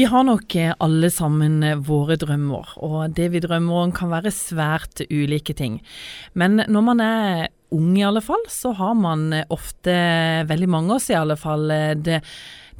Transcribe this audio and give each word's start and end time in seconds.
Vi 0.00 0.06
har 0.08 0.22
nok 0.24 0.54
eh, 0.56 0.70
alle 0.80 1.10
sammen 1.12 1.58
eh, 1.66 1.76
våre 1.84 2.14
drømmer, 2.16 2.70
og 2.80 3.12
det 3.18 3.26
vi 3.34 3.42
drømmer 3.44 3.82
om 3.82 3.90
kan 3.92 4.08
være 4.08 4.30
svært 4.32 5.02
ulike 5.12 5.52
ting. 5.58 5.74
Men 6.32 6.62
når 6.72 6.84
man 6.86 7.02
er 7.04 7.42
ung 7.76 7.90
i 7.98 8.06
alle 8.08 8.22
fall, 8.24 8.40
så 8.48 8.72
har 8.78 8.94
man 8.96 9.26
eh, 9.36 9.44
ofte, 9.52 9.92
veldig 10.48 10.70
mange 10.72 10.94
av 10.94 11.02
oss 11.02 11.10
i 11.12 11.18
alle 11.18 11.36
fall, 11.36 11.68
det 12.00 12.22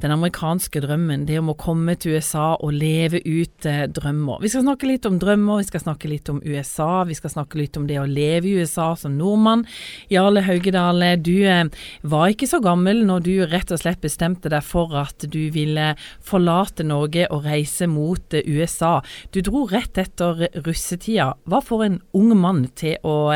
den 0.01 0.13
amerikanske 0.13 0.81
drømmen, 0.83 1.25
det 1.29 1.37
om 1.39 1.51
å 1.53 1.57
komme 1.59 1.93
til 1.99 2.17
USA 2.17 2.55
og 2.57 2.73
leve 2.73 3.21
ut 3.25 3.67
eh, 3.69 3.83
drømmer. 3.85 4.41
Vi 4.41 4.49
skal 4.51 4.65
snakke 4.65 4.89
litt 4.89 5.05
om 5.05 5.19
drømmer, 5.21 5.61
vi 5.61 5.67
skal 5.69 5.83
snakke 5.83 6.09
litt 6.09 6.31
om 6.31 6.41
USA, 6.41 7.03
vi 7.07 7.17
skal 7.17 7.33
snakke 7.35 7.59
litt 7.59 7.77
om 7.77 7.85
det 7.89 7.99
å 8.01 8.07
leve 8.09 8.49
i 8.49 8.55
USA 8.61 8.91
som 8.97 9.17
nordmann. 9.19 9.65
Jarle 10.11 10.43
Haugedale, 10.47 11.13
du 11.21 11.35
eh, 11.45 11.65
var 12.01 12.31
ikke 12.33 12.49
så 12.49 12.61
gammel 12.63 13.03
når 13.07 13.25
du 13.27 13.33
rett 13.51 13.73
og 13.73 13.81
slett 13.83 14.01
bestemte 14.03 14.51
deg 14.51 14.65
for 14.65 14.95
at 14.97 15.27
du 15.31 15.41
ville 15.53 15.91
forlate 16.25 16.85
Norge 16.87 17.27
og 17.29 17.45
reise 17.49 17.89
mot 17.91 18.37
eh, 18.37 18.47
USA. 18.49 18.97
Du 19.31 19.41
dro 19.45 19.67
rett 19.69 20.01
etter 20.01 20.47
russetida. 20.65 21.33
Hva 21.45 21.61
får 21.65 21.85
en 21.87 21.99
ung 22.17 22.33
mann 22.39 22.65
til 22.77 22.97
å 23.05 23.31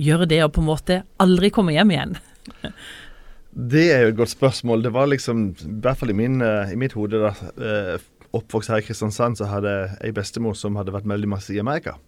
gjøre 0.00 0.28
det 0.28 0.42
og 0.44 0.52
på 0.56 0.62
en 0.62 0.68
måte 0.68 1.00
aldri 1.22 1.52
komme 1.54 1.74
hjem 1.76 1.96
igjen? 1.96 2.20
Det 3.52 3.84
er 3.92 4.06
jo 4.06 4.12
et 4.14 4.16
godt 4.16 4.32
spørsmål. 4.32 4.82
Det 4.84 4.94
var 4.94 5.10
liksom, 5.12 5.44
i 5.52 5.78
hvert 5.84 6.00
fall 6.00 6.10
i, 6.10 6.16
min, 6.16 6.40
eh, 6.40 6.72
i 6.72 6.78
mitt 6.80 6.94
hode, 6.96 7.20
da, 7.20 7.32
eh, 7.60 7.98
oppvokst 8.32 8.72
her 8.72 8.80
i 8.80 8.86
Kristiansand, 8.86 9.36
så 9.36 9.44
hadde 9.50 9.72
jeg 10.00 10.14
bestemor 10.16 10.56
som 10.56 10.78
hadde 10.80 10.94
vært 10.94 11.08
veldig 11.08 11.28
masse 11.28 11.52
i 11.52 11.60
Amerika. 11.60 11.98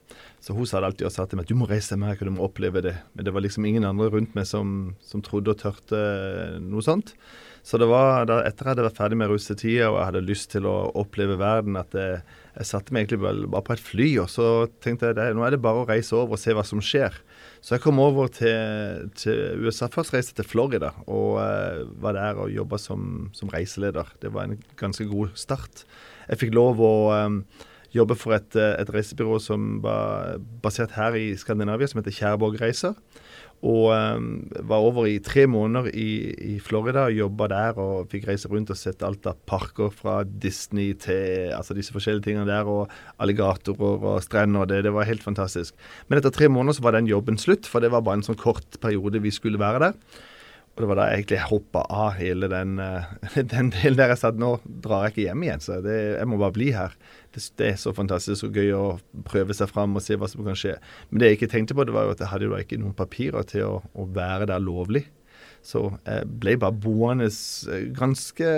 Så 0.40 0.56
hun 0.56 0.64
sa 0.64 0.80
alltid 0.80 1.12
sagt 1.12 1.30
til 1.32 1.36
meg 1.36 1.44
at 1.44 1.52
du 1.52 1.58
må 1.60 1.68
reise 1.68 1.92
til 1.92 2.00
Amerika, 2.00 2.24
du 2.24 2.32
må 2.32 2.46
oppleve 2.48 2.80
det. 2.84 2.94
Men 3.12 3.26
det 3.26 3.34
var 3.34 3.44
liksom 3.44 3.66
ingen 3.68 3.84
andre 3.84 4.08
rundt 4.08 4.34
meg 4.36 4.48
som, 4.48 4.94
som 5.04 5.20
trodde 5.24 5.52
og 5.52 5.60
tørte 5.60 6.00
noe 6.64 6.84
sånt. 6.84 7.12
Så 7.64 7.76
det 7.80 7.88
var 7.88 8.24
da, 8.28 8.42
etter 8.44 8.64
jeg 8.64 8.74
hadde 8.74 8.88
vært 8.88 8.98
ferdig 9.00 9.20
med 9.20 9.30
russetida 9.32 9.90
og 9.90 9.98
jeg 9.98 10.08
hadde 10.10 10.24
lyst 10.24 10.50
til 10.52 10.68
å 10.68 10.74
oppleve 11.00 11.38
verden, 11.40 11.78
at 11.80 11.96
jeg, 11.96 12.18
jeg 12.58 12.68
satte 12.68 12.92
meg 12.92 13.06
egentlig 13.06 13.48
bare 13.52 13.64
på 13.64 13.76
et 13.76 13.84
fly 13.84 14.08
og 14.24 14.28
så 14.32 14.48
tenkte 14.84 15.12
jeg 15.12 15.16
at 15.16 15.36
nå 15.36 15.44
er 15.44 15.56
det 15.56 15.64
bare 15.64 15.84
å 15.84 15.88
reise 15.88 16.12
over 16.16 16.36
og 16.36 16.40
se 16.40 16.56
hva 16.56 16.64
som 16.64 16.80
skjer. 16.84 17.16
Så 17.64 17.78
jeg 17.78 17.80
kom 17.80 17.96
over 18.02 18.28
til, 18.28 19.06
til 19.16 19.62
USA. 19.64 19.86
Først 19.88 20.12
reiste 20.12 20.34
til 20.36 20.44
Florida 20.44 20.90
og 21.08 21.38
uh, 21.40 22.02
var 22.02 22.12
der 22.12 22.36
og 22.42 22.50
jobba 22.52 22.76
som, 22.76 23.30
som, 23.32 23.48
reiseleder. 23.48 24.10
Det 24.20 24.34
var 24.34 24.44
en 24.44 24.58
ganske 24.76 25.06
god 25.08 25.32
start. 25.34 25.86
Jeg 26.28 26.42
fikk 26.42 26.52
lov 26.52 26.82
å 26.84 26.94
um, 27.24 27.38
jobbe 27.96 28.18
for 28.20 28.36
et, 28.36 28.52
et, 28.52 28.92
reisebyrå 28.92 29.38
som 29.40 29.78
var 29.80 30.36
basert 30.60 30.92
her 30.98 31.16
i 31.16 31.30
Skandinavia, 31.40 31.88
som 31.88 32.02
heter 32.02 32.12
Kjærborg 32.18 32.60
Reiser. 32.60 32.98
Og 33.64 33.94
um, 33.94 34.26
var 34.68 34.84
over 34.84 35.06
i 35.08 35.20
tre 35.24 35.46
måneder 35.48 35.88
i, 35.96 36.34
i 36.54 36.58
Florida 36.60 37.06
og 37.08 37.16
jobba 37.16 37.48
der 37.52 37.78
og 37.80 38.10
fikk 38.12 38.26
reise 38.28 38.50
rundt 38.52 38.72
og 38.74 38.76
sett 38.76 39.04
alt 39.06 39.24
av 39.30 39.38
parker 39.48 39.94
fra 39.94 40.18
Disney 40.24 40.92
til 41.00 41.54
altså 41.56 41.76
disse 41.76 41.94
forskjellige 41.94 42.26
tingene 42.28 42.48
der, 42.50 42.68
og 42.68 42.92
alligatorer 43.22 44.04
og 44.10 44.20
strender. 44.26 44.68
Det, 44.68 44.82
det 44.84 44.92
var 44.92 45.08
helt 45.08 45.24
fantastisk. 45.24 45.72
Men 46.08 46.20
etter 46.20 46.34
tre 46.34 46.50
måneder 46.52 46.76
så 46.76 46.84
var 46.84 46.98
den 46.98 47.08
jobben 47.08 47.40
slutt, 47.40 47.68
for 47.70 47.80
det 47.80 47.92
var 47.94 48.04
bare 48.04 48.20
en 48.20 48.26
sånn 48.26 48.40
kort 48.40 48.80
periode 48.84 49.22
vi 49.24 49.32
skulle 49.32 49.62
være 49.62 49.86
der. 49.86 50.22
Og 50.74 50.82
det 50.82 50.88
var 50.90 50.98
da 50.98 51.06
jeg 51.06 51.20
egentlig 51.20 51.40
hoppa 51.46 51.84
av 51.86 52.16
hele 52.18 52.48
den, 52.50 52.78
uh, 52.82 53.10
den 53.54 53.70
delen 53.74 53.98
der 53.98 54.10
jeg 54.10 54.20
sa 54.20 54.32
at 54.32 54.40
nå 54.42 54.56
drar 54.82 55.06
jeg 55.06 55.14
ikke 55.14 55.26
hjem 55.28 55.44
igjen. 55.46 55.62
Så 55.62 55.78
det, 55.84 55.98
jeg 56.16 56.30
må 56.30 56.38
bare 56.40 56.56
bli 56.56 56.70
her. 56.74 56.96
Det, 57.34 57.44
det, 57.60 57.68
er 57.68 57.80
så 57.80 57.94
fantastisk 57.94 58.48
og 58.48 58.58
gøy 58.58 58.72
å 58.74 58.84
prøve 59.28 59.54
seg 59.54 59.70
fram 59.70 59.94
og 59.94 60.02
se 60.02 60.18
hva 60.18 60.30
som 60.30 60.42
kan 60.46 60.58
skje. 60.58 60.76
Men 61.10 61.22
det 61.22 61.30
jeg 61.30 61.40
ikke 61.40 61.52
tenkte 61.54 61.78
på, 61.78 61.86
det 61.86 61.94
var 61.94 62.08
jo 62.08 62.16
at 62.16 62.24
jeg 62.24 62.32
hadde 62.32 62.48
jo 62.50 62.58
ikke 62.58 62.80
noen 62.82 62.96
papirer 62.98 63.46
til 63.50 63.68
å, 63.68 63.76
å 63.94 64.08
være 64.16 64.50
der 64.50 64.64
lovlig. 64.64 65.06
Så 65.64 65.86
jeg 66.04 66.26
ble 66.42 66.58
bare 66.60 66.76
boende 66.76 67.30
eh, 67.30 67.86
ganske 67.96 68.50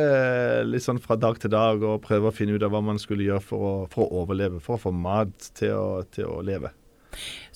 litt 0.67 0.83
sånn 0.83 0.99
fra 1.03 1.15
dag 1.21 1.39
til 1.43 1.53
dag 1.55 1.85
og 1.87 2.03
prøve 2.03 2.33
å 2.33 2.35
finne 2.35 2.57
ut 2.57 2.65
av 2.67 2.73
hva 2.75 2.83
man 2.83 2.99
skulle 2.99 3.29
gjøre 3.29 3.45
for 3.45 3.69
å, 3.69 3.75
for 3.93 4.09
å 4.09 4.25
overleve, 4.25 4.59
for 4.65 4.75
å 4.75 4.85
få 4.89 4.95
mat 4.97 5.53
til 5.55 5.77
å, 5.77 6.03
til 6.11 6.33
å 6.33 6.41
leve. 6.47 6.73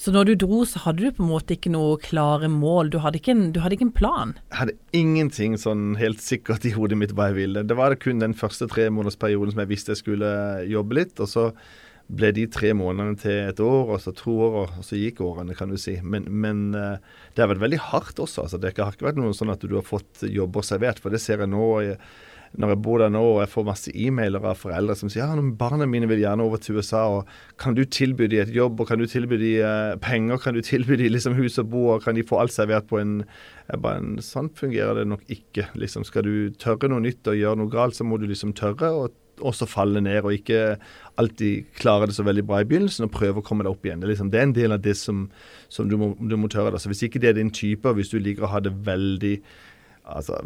Så 0.01 0.15
når 0.15 0.31
du 0.31 0.35
dro, 0.47 0.63
så 0.65 0.81
hadde 0.87 1.05
du 1.05 1.13
på 1.13 1.21
en 1.27 1.29
måte 1.29 1.59
ikke 1.59 1.73
noe 1.75 1.99
klare 2.01 2.49
mål? 2.49 2.89
Du 2.89 3.03
hadde 3.05 3.19
ikke 3.21 3.35
en, 3.35 3.43
hadde 3.61 3.77
ikke 3.77 3.91
en 3.91 3.99
plan? 3.99 4.33
Jeg 4.49 4.59
hadde 4.63 4.77
ingenting 4.97 5.59
sånn 5.61 5.99
helt 6.01 6.23
sikkert 6.25 6.65
i 6.65 6.73
hodet 6.73 6.97
mitt 6.97 7.13
hva 7.13 7.29
jeg 7.29 7.37
ville. 7.43 7.67
Det 7.69 7.77
var 7.77 7.93
kun 8.01 8.23
den 8.23 8.33
første 8.39 8.71
tre 8.71 8.89
månedersperioden 8.89 9.53
som 9.53 9.61
jeg 9.61 9.73
visste 9.75 9.93
jeg 9.93 10.01
skulle 10.01 10.33
jobbe 10.71 10.97
litt. 11.03 11.21
og 11.21 11.29
så 11.29 11.51
ble 12.11 12.33
de 12.35 12.47
tre 12.51 12.73
månedene 12.75 13.21
til 13.21 13.37
et 13.53 13.61
år, 13.63 13.93
og 13.93 14.01
så 14.03 14.15
to 14.17 14.33
år, 14.49 14.73
og 14.81 14.87
så 14.87 14.99
gikk 14.99 15.21
årene, 15.23 15.55
kan 15.59 15.71
du 15.71 15.77
si. 15.79 15.99
Men, 16.03 16.25
men 16.33 16.65
eh, 16.75 16.97
det 17.37 17.45
har 17.45 17.53
vært 17.53 17.67
veldig 17.69 17.85
hardt 17.91 18.25
også. 18.25 18.47
altså 18.47 18.59
Det 18.59 18.73
har 18.81 18.97
ikke 18.97 19.11
vært 19.11 19.21
noe 19.21 19.37
sånn 19.37 19.53
at 19.53 19.63
du 19.63 19.77
har 19.77 19.87
fått 19.87 20.25
jobber 20.27 20.65
servert, 20.67 20.99
for 21.05 21.13
det 21.13 21.21
ser 21.23 21.45
jeg 21.45 21.53
nå. 21.53 21.69
i 21.85 21.95
når 22.59 22.73
jeg 22.73 22.81
bor 22.83 22.99
der 22.99 23.13
nå 23.15 23.21
og 23.23 23.39
jeg 23.45 23.51
får 23.53 23.67
masse 23.69 23.93
e-mailer 23.95 24.43
av 24.51 24.59
foreldre 24.59 24.97
som 24.99 25.11
sier 25.13 25.23
ja, 25.23 25.45
barna 25.61 25.87
mine 25.87 26.09
vil 26.11 26.23
gjerne 26.25 26.43
over 26.43 26.59
til 26.63 26.81
USA, 26.81 27.05
og 27.21 27.31
kan 27.63 27.77
du 27.79 27.85
tilby 27.85 28.27
dem 28.31 28.43
et 28.43 28.53
jobb, 28.55 28.83
og 28.83 28.91
kan 28.91 28.99
du 28.99 29.07
tilby 29.11 29.39
dem 29.39 29.63
uh, 29.63 29.95
penger, 30.03 30.41
kan 30.43 30.59
du 30.59 30.63
tilby 30.67 30.99
dem 30.99 31.15
liksom 31.15 31.39
hus 31.39 31.61
og 31.63 31.71
bo, 31.71 31.87
og 31.95 32.05
kan 32.05 32.19
de 32.19 32.27
få 32.27 32.41
alt 32.43 32.55
servert 32.55 32.91
på 32.91 32.99
en, 32.99 33.21
bare 33.71 34.03
en 34.03 34.19
Sånn 34.25 34.51
fungerer 34.59 34.99
det 34.99 35.07
nok 35.11 35.23
ikke. 35.31 35.69
liksom 35.79 36.05
Skal 36.07 36.27
du 36.27 36.35
tørre 36.59 36.91
noe 36.91 37.03
nytt 37.03 37.27
og 37.31 37.39
gjøre 37.39 37.63
noe 37.63 37.73
galt, 37.73 37.97
så 37.99 38.07
må 38.07 38.19
du 38.21 38.27
liksom 38.31 38.55
tørre. 38.59 38.91
og 38.91 39.17
også 39.41 39.67
falle 39.69 40.01
ned, 40.05 40.21
og 40.25 40.35
ikke 40.35 40.77
alltid 41.21 41.71
klare 41.79 42.09
det 42.11 42.17
så 42.17 42.25
veldig 42.27 42.45
bra 42.47 42.61
i 42.61 42.69
begynnelsen, 42.69 43.07
og 43.07 43.15
prøve 43.15 43.41
å 43.41 43.47
komme 43.47 43.65
deg 43.65 43.73
opp 43.73 43.87
igjen. 43.87 44.03
Det 44.03 44.09
er, 44.09 44.13
liksom, 44.15 44.31
det 44.33 44.41
er 44.41 44.49
en 44.49 44.57
del 44.57 44.77
av 44.77 44.83
det 44.85 44.97
som, 44.99 45.27
som 45.73 45.89
du, 45.89 45.97
må, 46.01 46.13
du, 46.21 46.37
må, 46.41 46.51
tørre. 46.53 46.75
Da. 46.75 46.81
Så 46.83 46.93
Hvis 46.93 47.05
ikke 47.07 47.23
det 47.23 47.33
er 47.33 47.39
din 47.41 47.53
type, 47.55 47.89
og 47.89 47.99
hvis 47.99 48.13
du 48.13 48.19
liker 48.21 48.47
å 48.47 48.53
ha 48.55 48.63
det 48.65 48.75
veldig 48.87 49.37
altså, 50.17 50.41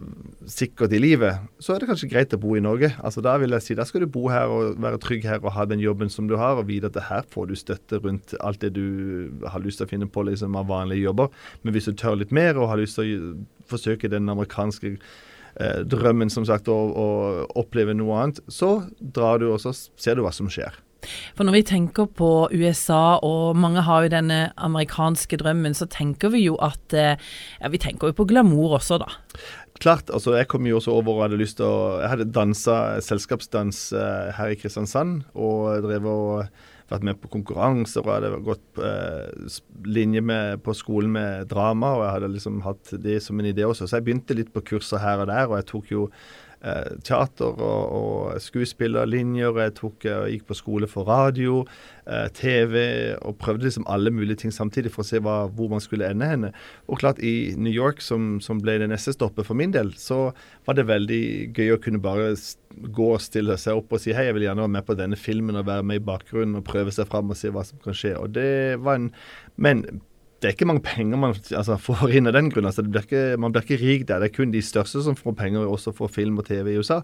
sikkert 0.50 0.92
i 0.94 1.00
livet, 1.00 1.42
så 1.62 1.74
er 1.74 1.82
det 1.82 1.88
kanskje 1.90 2.10
greit 2.12 2.34
å 2.36 2.40
bo 2.40 2.54
i 2.56 2.62
Norge. 2.64 2.92
Altså, 3.04 3.22
Da 3.24 3.36
vil 3.40 3.54
jeg 3.56 3.64
si, 3.64 3.76
da 3.78 3.86
skal 3.88 4.04
du 4.04 4.10
bo 4.10 4.28
her 4.32 4.50
og 4.52 4.80
være 4.82 5.00
trygg 5.02 5.26
her 5.28 5.42
og 5.42 5.54
ha 5.56 5.66
den 5.68 5.82
jobben 5.82 6.10
som 6.12 6.28
du 6.30 6.36
har, 6.40 6.58
og 6.60 6.68
vite 6.68 6.90
at 6.92 7.00
her 7.08 7.26
får 7.30 7.50
du 7.50 7.54
støtte 7.58 8.00
rundt 8.04 8.34
alt 8.40 8.60
det 8.64 8.74
du 8.76 9.30
har 9.48 9.64
lyst 9.64 9.80
til 9.80 9.88
å 9.88 9.92
finne 9.92 10.08
på 10.10 10.26
liksom, 10.28 10.56
av 10.60 10.68
vanlige 10.70 11.06
jobber. 11.08 11.30
Men 11.62 11.76
hvis 11.76 11.90
du 11.90 11.94
tør 11.98 12.18
litt 12.20 12.34
mer 12.34 12.58
og 12.58 12.70
har 12.72 12.82
lyst 12.82 13.00
til 13.00 13.14
å 13.14 13.34
forsøke 13.70 14.10
den 14.12 14.28
amerikanske 14.28 14.96
eh, 14.96 15.80
drømmen 15.88 16.32
som 16.32 16.46
sagt, 16.48 16.68
og 16.68 17.56
oppleve 17.56 17.96
noe 17.96 18.22
annet, 18.22 18.42
så 18.48 18.76
drar 18.98 19.40
du 19.40 19.50
og 19.52 19.60
så 19.62 19.74
ser 19.74 20.16
du 20.18 20.26
hva 20.26 20.34
som 20.34 20.50
skjer. 20.52 20.76
For 21.36 21.46
når 21.46 21.58
vi 21.58 21.64
tenker 21.68 22.08
på 22.10 22.30
USA, 22.52 23.18
og 23.24 23.58
mange 23.60 23.84
har 23.86 24.04
jo 24.04 24.14
denne 24.14 24.40
amerikanske 24.56 25.38
drømmen, 25.40 25.76
så 25.76 25.88
tenker 25.90 26.34
vi 26.34 26.44
jo 26.46 26.58
at 26.62 26.96
eh, 26.96 27.16
Ja, 27.60 27.70
vi 27.72 27.80
tenker 27.82 28.10
jo 28.10 28.18
på 28.18 28.28
glamour 28.30 28.78
også, 28.80 28.98
da. 29.02 29.10
Klart. 29.82 30.10
altså 30.10 30.36
Jeg 30.36 30.48
kom 30.48 30.66
jo 30.66 30.78
også 30.78 30.92
over 30.94 31.16
og 31.16 31.24
hadde 31.24 31.40
lyst 31.40 31.58
til 31.58 31.66
å 31.66 31.98
Jeg 32.02 32.12
hadde 32.12 32.30
dansa 32.34 33.00
selskapsdans 33.02 33.88
eh, 33.92 34.30
her 34.36 34.54
i 34.54 34.60
Kristiansand, 34.60 35.24
og 35.34 35.82
drev 35.86 36.06
og 36.10 36.46
vært 36.90 37.06
med 37.06 37.18
på 37.20 37.30
konkurranser 37.32 38.04
og 38.04 38.12
hadde 38.12 38.30
gått 38.44 38.80
eh, 38.82 39.58
linje 39.88 40.22
med, 40.24 40.60
på 40.64 40.74
skolen 40.76 41.14
med 41.16 41.48
drama. 41.50 41.94
Og 41.96 42.04
jeg 42.04 42.14
hadde 42.18 42.32
liksom 42.34 42.62
hatt 42.66 42.94
det 43.04 43.20
som 43.24 43.40
en 43.40 43.48
idé 43.50 43.66
også. 43.66 43.88
Så 43.88 43.98
jeg 43.98 44.08
begynte 44.08 44.36
litt 44.36 44.52
på 44.54 44.64
kurser 44.72 45.02
her 45.02 45.24
og 45.24 45.30
der, 45.32 45.48
og 45.48 45.58
jeg 45.60 45.68
tok 45.72 45.92
jo 45.94 46.08
Eh, 46.64 46.94
teater 47.04 47.58
og, 47.60 47.90
og 47.92 48.40
skuespillerlinjer. 48.40 49.58
Jeg 49.60 49.72
tok, 49.76 50.06
og 50.08 50.30
gikk 50.32 50.46
på 50.48 50.56
skole 50.56 50.88
for 50.88 51.04
radio, 51.04 51.58
eh, 52.08 52.30
TV, 52.32 52.78
og 53.20 53.36
prøvde 53.42 53.66
liksom 53.66 53.84
alle 53.84 54.08
mulige 54.14 54.40
ting 54.40 54.54
samtidig 54.54 54.94
for 54.94 55.04
å 55.04 55.08
se 55.10 55.20
hva, 55.20 55.34
hvor 55.52 55.68
man 55.74 55.84
skulle 55.84 56.08
ende 56.08 56.30
henne. 56.30 56.52
Og 56.88 57.02
klart, 57.02 57.20
i 57.20 57.52
New 57.60 57.72
York, 57.72 58.00
som, 58.00 58.38
som, 58.40 58.62
ble 58.64 58.78
det 58.80 58.88
neste 58.88 59.12
stoppet 59.12 59.44
for 59.44 59.60
min 59.60 59.76
del, 59.76 59.92
så 60.00 60.30
var 60.64 60.78
det 60.78 60.88
veldig 60.88 61.20
gøy 61.52 61.74
å 61.74 61.80
kunne 61.84 62.00
bare 62.00 62.32
gå 62.72 63.10
og 63.12 63.20
stille 63.20 63.58
seg 63.60 63.82
opp 63.82 63.92
og 63.92 64.00
si 64.00 64.16
hei, 64.16 64.30
jeg 64.30 64.38
vil 64.38 64.48
gjerne 64.48 64.64
være 64.64 64.76
med 64.78 64.88
på 64.88 64.96
denne 64.98 65.20
filmen 65.20 65.60
og 65.60 65.68
være 65.68 65.84
med 65.84 66.00
i 66.00 66.06
bakgrunnen 66.08 66.62
og 66.62 66.66
prøve 66.66 66.96
seg 66.96 67.12
fram 67.12 67.28
og 67.28 67.38
se 67.38 67.52
hva 67.52 67.66
som 67.68 67.84
kan 67.84 67.98
skje. 67.98 68.16
Og 68.16 68.32
det 68.40 68.80
var 68.80 69.02
en 69.02 69.12
Men 69.60 69.84
det 70.44 70.50
er 70.50 70.56
ikke 70.58 70.66
mange 70.68 70.84
penger 70.84 71.16
man 71.16 71.32
altså, 71.56 71.78
får 71.80 72.10
inn 72.18 72.28
av 72.28 72.34
den 72.36 72.50
grunn. 72.52 72.66
Altså, 72.68 72.82
man 73.40 73.52
blir 73.54 73.64
ikke 73.64 73.78
rik 73.80 74.02
der. 74.10 74.20
Det 74.20 74.28
er 74.28 74.34
kun 74.34 74.50
de 74.52 74.60
største 74.60 75.00
som 75.06 75.16
får 75.16 75.32
penger 75.38 75.64
også 75.64 75.94
for 75.96 76.12
film 76.12 76.36
og 76.42 76.44
TV 76.50 76.74
i 76.74 76.76
USA. 76.76 76.98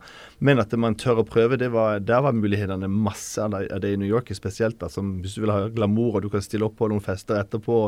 Men 0.44 0.60
at 0.60 0.74
man 0.76 0.98
tør 1.00 1.22
å 1.22 1.24
prøve, 1.24 1.56
var, 1.72 2.02
der 2.04 2.20
var 2.26 2.36
mulighetene 2.36 2.90
masse 2.92 3.40
av 3.40 3.56
det 3.56 3.94
i 3.94 4.00
New 4.00 4.10
York 4.10 4.28
spesielt. 4.36 4.76
Da, 4.82 4.90
som, 4.92 5.16
hvis 5.24 5.38
du 5.38 5.46
vil 5.46 5.54
ha 5.54 5.70
glamour 5.72 6.18
og 6.18 6.26
du 6.26 6.28
kan 6.34 6.44
stille 6.44 6.68
opp 6.68 6.76
på 6.82 6.90
noen 6.92 7.00
fester 7.04 7.40
etterpå, 7.40 7.78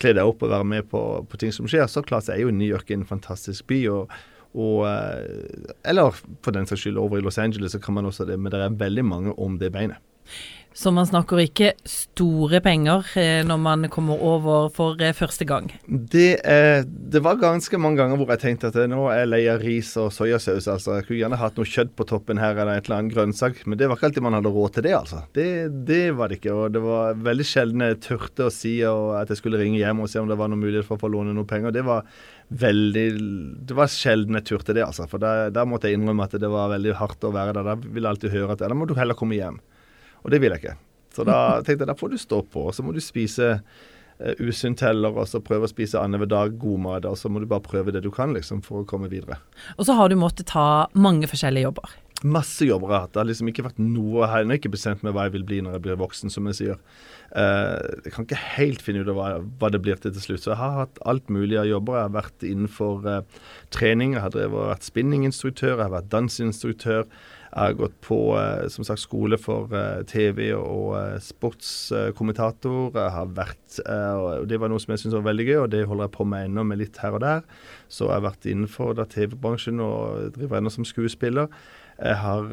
kle 0.00 0.14
deg 0.16 0.32
opp 0.32 0.46
og 0.46 0.54
være 0.54 0.70
med 0.72 0.88
på, 0.88 1.02
på 1.28 1.42
ting 1.44 1.52
som 1.52 1.68
skjer, 1.68 1.84
så 1.92 2.00
klart 2.06 2.32
er 2.32 2.40
jo 2.40 2.54
New 2.54 2.68
York 2.68 2.94
en 2.96 3.04
fantastisk 3.04 3.68
by. 3.68 3.82
og 3.92 4.16
og, 4.56 4.86
eh, 4.88 5.72
eller 5.84 6.14
for 6.40 6.54
den 6.56 6.64
saks 6.64 6.86
skyld 6.86 6.96
over 6.96 7.18
i 7.18 7.24
Los 7.24 7.36
Angeles 7.36 7.74
så 7.76 7.80
kan 7.82 7.98
man 7.98 8.06
også 8.08 8.24
det, 8.24 8.38
men 8.40 8.48
det 8.54 8.62
er 8.64 8.78
veldig 8.80 9.04
mange 9.04 9.34
om 9.36 9.58
det 9.60 9.68
beinet. 9.74 10.00
Så 10.76 10.90
man 10.92 11.06
snakker 11.08 11.40
ikke 11.40 11.70
store 11.88 12.58
penger 12.60 13.06
eh, 13.16 13.38
når 13.48 13.60
man 13.64 13.86
kommer 13.88 14.20
over 14.20 14.66
for 14.76 15.00
eh, 15.00 15.14
første 15.16 15.46
gang? 15.48 15.70
Det, 15.88 16.42
eh, 16.44 16.82
det, 16.84 17.22
var 17.24 17.38
ganske 17.40 17.78
mange 17.80 18.02
ganger 18.02 18.20
hvor 18.20 18.28
jeg 18.34 18.42
tenkte 18.42 18.68
at 18.68 18.76
nå 18.92 19.06
er 19.08 19.22
jeg 19.22 19.30
lei 19.30 19.38
av 19.48 19.64
ris 19.64 19.94
og 19.96 20.10
soyasaus. 20.12 20.66
altså. 20.68 20.98
Jeg 20.98 21.06
kunne 21.06 21.20
gjerne 21.22 21.38
hatt 21.40 21.56
noe 21.56 21.70
kjøtt 21.70 21.94
på 21.96 22.04
toppen 22.10 22.36
her 22.42 22.52
eller 22.52 22.76
et 22.76 22.90
eller 22.90 22.98
annet 22.98 23.14
grønnsak, 23.16 23.62
men 23.64 23.80
det 23.80 23.88
var 23.88 23.96
ikke 23.96 24.10
alltid 24.10 24.26
man 24.26 24.36
hadde 24.36 24.52
råd 24.52 24.74
til 24.74 24.84
det, 24.84 24.92
altså. 24.98 25.22
Det, 25.38 25.48
det 25.88 26.02
var 26.18 26.28
det 26.28 26.42
ikke. 26.42 26.52
Og 26.52 26.74
det 26.74 26.82
var 26.84 27.22
veldig 27.30 27.46
sjelden 27.48 27.84
jeg 27.86 27.96
turte 28.04 28.50
å 28.50 28.52
si 28.52 28.74
at 28.84 29.32
jeg 29.32 29.40
skulle 29.40 29.62
ringe 29.62 29.80
hjem 29.80 30.02
og 30.04 30.10
se 30.12 30.20
om 30.20 30.28
det 30.28 30.36
var 30.36 30.52
noen 30.52 30.60
mulighet 30.60 30.84
for 30.84 31.00
å 31.00 31.04
få 31.06 31.10
låne 31.14 31.32
noe 31.32 31.48
penger. 31.48 31.72
Det 31.72 31.86
var 31.86 32.04
veldig 32.52 33.06
Det 33.66 33.74
var 33.74 33.88
sjelden 33.90 34.36
jeg 34.36 34.48
turte 34.52 34.76
det, 34.76 34.84
altså. 34.84 35.08
For 35.08 35.24
da 35.24 35.64
måtte 35.64 35.88
jeg 35.88 35.96
innrømme 35.96 36.28
at 36.28 36.36
det 36.36 36.52
var 36.52 36.68
veldig 36.74 36.98
hardt 37.00 37.24
å 37.24 37.32
være 37.32 37.56
der. 37.56 37.72
Da 37.72 37.78
ville 37.80 38.04
jeg 38.04 38.12
alltid 38.12 38.36
høre 38.36 38.58
at 38.58 38.66
ja, 38.66 38.68
da 38.68 38.76
må 38.76 38.84
du 38.84 38.94
heller 39.00 39.16
komme 39.16 39.40
hjem. 39.40 39.56
Og 40.26 40.32
det 40.34 40.42
vil 40.42 40.50
jeg 40.52 40.64
ikke. 40.64 40.78
Så 41.14 41.24
da 41.24 41.62
tenkte 41.64 41.86
jeg 41.86 41.92
da 41.92 41.96
får 41.96 42.12
du 42.12 42.18
stå 42.20 42.42
på, 42.52 42.66
og 42.68 42.74
så 42.76 42.84
må 42.84 42.92
du 42.92 43.00
spise 43.00 43.52
uh, 43.56 44.34
usunt 44.42 44.82
heller, 44.84 45.14
og 45.14 45.28
så 45.30 45.40
prøve 45.44 45.68
å 45.68 45.70
spise 45.70 46.00
annenhver 46.02 46.28
dag 46.28 46.58
god 46.60 46.82
mat, 46.82 47.06
og 47.08 47.16
så 47.16 47.30
må 47.32 47.40
du 47.40 47.46
bare 47.48 47.64
prøve 47.64 47.94
det 47.94 48.02
du 48.04 48.10
kan 48.12 48.34
liksom 48.36 48.60
for 48.66 48.82
å 48.82 48.88
komme 48.88 49.08
videre. 49.12 49.38
Og 49.78 49.86
så 49.88 49.96
har 49.96 50.10
du 50.10 50.18
måttet 50.20 50.50
ta 50.50 50.66
mange 50.98 51.30
forskjellige 51.30 51.70
jobber? 51.70 51.94
Masse 52.24 52.64
jobber 52.64 52.88
jeg 52.88 52.96
har 52.96 53.02
hatt. 53.04 53.12
Det 53.12 53.20
har 53.20 53.28
liksom 53.28 53.50
ikke 53.50 53.66
vært 53.66 53.80
noe 53.82 54.24
her. 54.24 54.40
Jeg 54.40 54.48
har 54.48 54.60
ikke 54.60 54.72
bestemt 54.72 55.02
meg 55.04 55.12
hva 55.12 55.26
jeg 55.26 55.34
vil 55.34 55.44
bli 55.48 55.58
når 55.64 55.76
jeg 55.76 55.84
blir 55.84 55.98
voksen, 56.00 56.32
som 56.32 56.48
jeg 56.48 56.58
sier. 56.60 56.80
Uh, 57.36 57.76
jeg 58.06 58.14
kan 58.14 58.24
ikke 58.24 58.40
helt 58.56 58.84
finne 58.84 59.02
ut 59.04 59.10
av 59.12 59.20
hva, 59.60 59.70
det 59.74 59.82
blir 59.84 60.00
til 60.00 60.14
til 60.16 60.24
slutt. 60.24 60.44
Så 60.44 60.54
jeg 60.54 60.60
har 60.62 60.78
hatt 60.80 61.00
alt 61.04 61.28
mulig 61.28 61.60
av 61.60 61.68
jobber. 61.68 61.98
Jeg 61.98 62.08
har 62.08 62.16
vært 62.16 62.46
innenfor 62.48 63.04
uh, 63.04 63.46
trening, 63.74 64.16
jeg 64.16 64.24
har 64.24 64.32
drevet, 64.32 64.70
vært 64.72 64.88
spinninginstruktør, 64.88 65.74
jeg 65.74 65.84
har 65.84 65.96
vært 65.98 66.12
danseinstruktør. 66.14 67.10
Jeg 67.56 67.70
har 67.70 67.76
gått 67.78 67.94
på 68.04 68.16
eh, 68.36 68.66
som 68.68 68.84
sagt, 68.84 69.00
skole 69.00 69.38
for 69.40 69.72
eh, 69.72 70.02
TV 70.10 70.50
og 70.58 70.90
eh, 70.98 71.14
sportskommentator. 71.24 72.90
Jeg 72.92 73.14
har 73.14 73.30
vært, 73.32 73.78
og 73.86 74.44
Det 74.50 74.58
var 74.60 74.68
noe 74.68 74.82
som 74.82 74.92
jeg 74.92 75.00
syntes 75.00 75.16
var 75.16 75.30
veldig 75.30 75.46
gøy, 75.48 75.56
og 75.62 75.70
det 75.72 75.86
holder 75.88 76.04
jeg 76.04 76.14
på 76.18 76.26
med 76.28 76.50
ennå, 76.50 76.66
med 76.68 76.82
litt 76.82 77.00
her 77.00 77.16
og 77.16 77.24
der. 77.24 77.46
Så 77.88 78.10
jeg 78.10 78.12
har 78.12 78.26
vært 78.26 78.48
innenfor 78.50 79.00
TV-bransjen 79.00 79.80
og 79.80 80.36
driver 80.36 80.60
ennå 80.60 80.74
som 80.74 80.84
skuespiller. 80.84 81.48
Jeg 81.96 82.16
har 82.20 82.48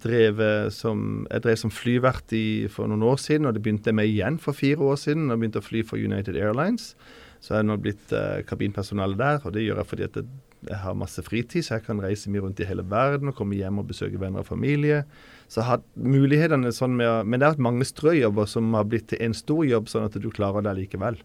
drevet 0.00 0.72
som, 0.72 1.26
jeg 1.28 1.44
drev 1.44 1.58
som 1.60 1.72
flyvert 1.72 2.32
i, 2.32 2.64
for 2.72 2.88
noen 2.88 3.04
år 3.04 3.18
siden, 3.20 3.44
og 3.44 3.52
det 3.52 3.60
begynte 3.62 3.92
jeg 3.92 3.98
med 3.98 4.08
igjen 4.08 4.38
for 4.40 4.56
fire 4.56 4.80
år 4.80 4.96
siden. 4.96 5.30
og 5.30 5.42
begynte 5.42 5.60
å 5.60 5.66
fly 5.66 5.82
for 5.84 6.00
United 6.00 6.38
Airlines. 6.40 6.94
Så 7.38 7.54
jeg 7.54 7.60
har 7.60 7.68
nå 7.68 7.78
blitt 7.78 8.12
eh, 8.14 8.42
kabinpersonale 8.46 9.18
der, 9.18 9.42
og 9.46 9.54
det 9.54 9.62
gjør 9.62 9.82
jeg 9.82 9.90
fordi 9.92 10.06
at 10.08 10.16
jeg, 10.18 10.26
jeg 10.66 10.78
har 10.82 10.96
masse 10.98 11.22
fritid, 11.22 11.62
så 11.62 11.76
jeg 11.76 11.84
kan 11.86 12.00
reise 12.02 12.30
mye 12.34 12.42
rundt 12.42 12.58
i 12.62 12.66
hele 12.66 12.82
verden 12.90 13.30
og 13.30 13.36
komme 13.38 13.58
hjem 13.58 13.78
og 13.78 13.86
besøke 13.92 14.18
venner 14.18 14.42
og 14.42 14.48
familie. 14.48 15.04
Så 15.46 15.60
jeg 15.60 15.68
har 15.68 15.78
hatt 15.78 15.86
mulighetene 15.94 16.72
sånn 16.74 16.96
med 16.98 17.28
Men 17.28 17.38
det 17.38 17.46
har 17.46 17.54
vært 17.54 17.66
mange 17.68 17.86
strøjobber 17.86 18.50
som 18.50 18.74
har 18.74 18.88
blitt 18.90 19.08
til 19.12 19.22
en 19.22 19.36
stor 19.36 19.62
jobb, 19.68 19.86
sånn 19.88 20.08
at 20.08 20.18
du 20.18 20.30
klarer 20.34 20.66
det 20.66 20.74
likevel. 20.80 21.20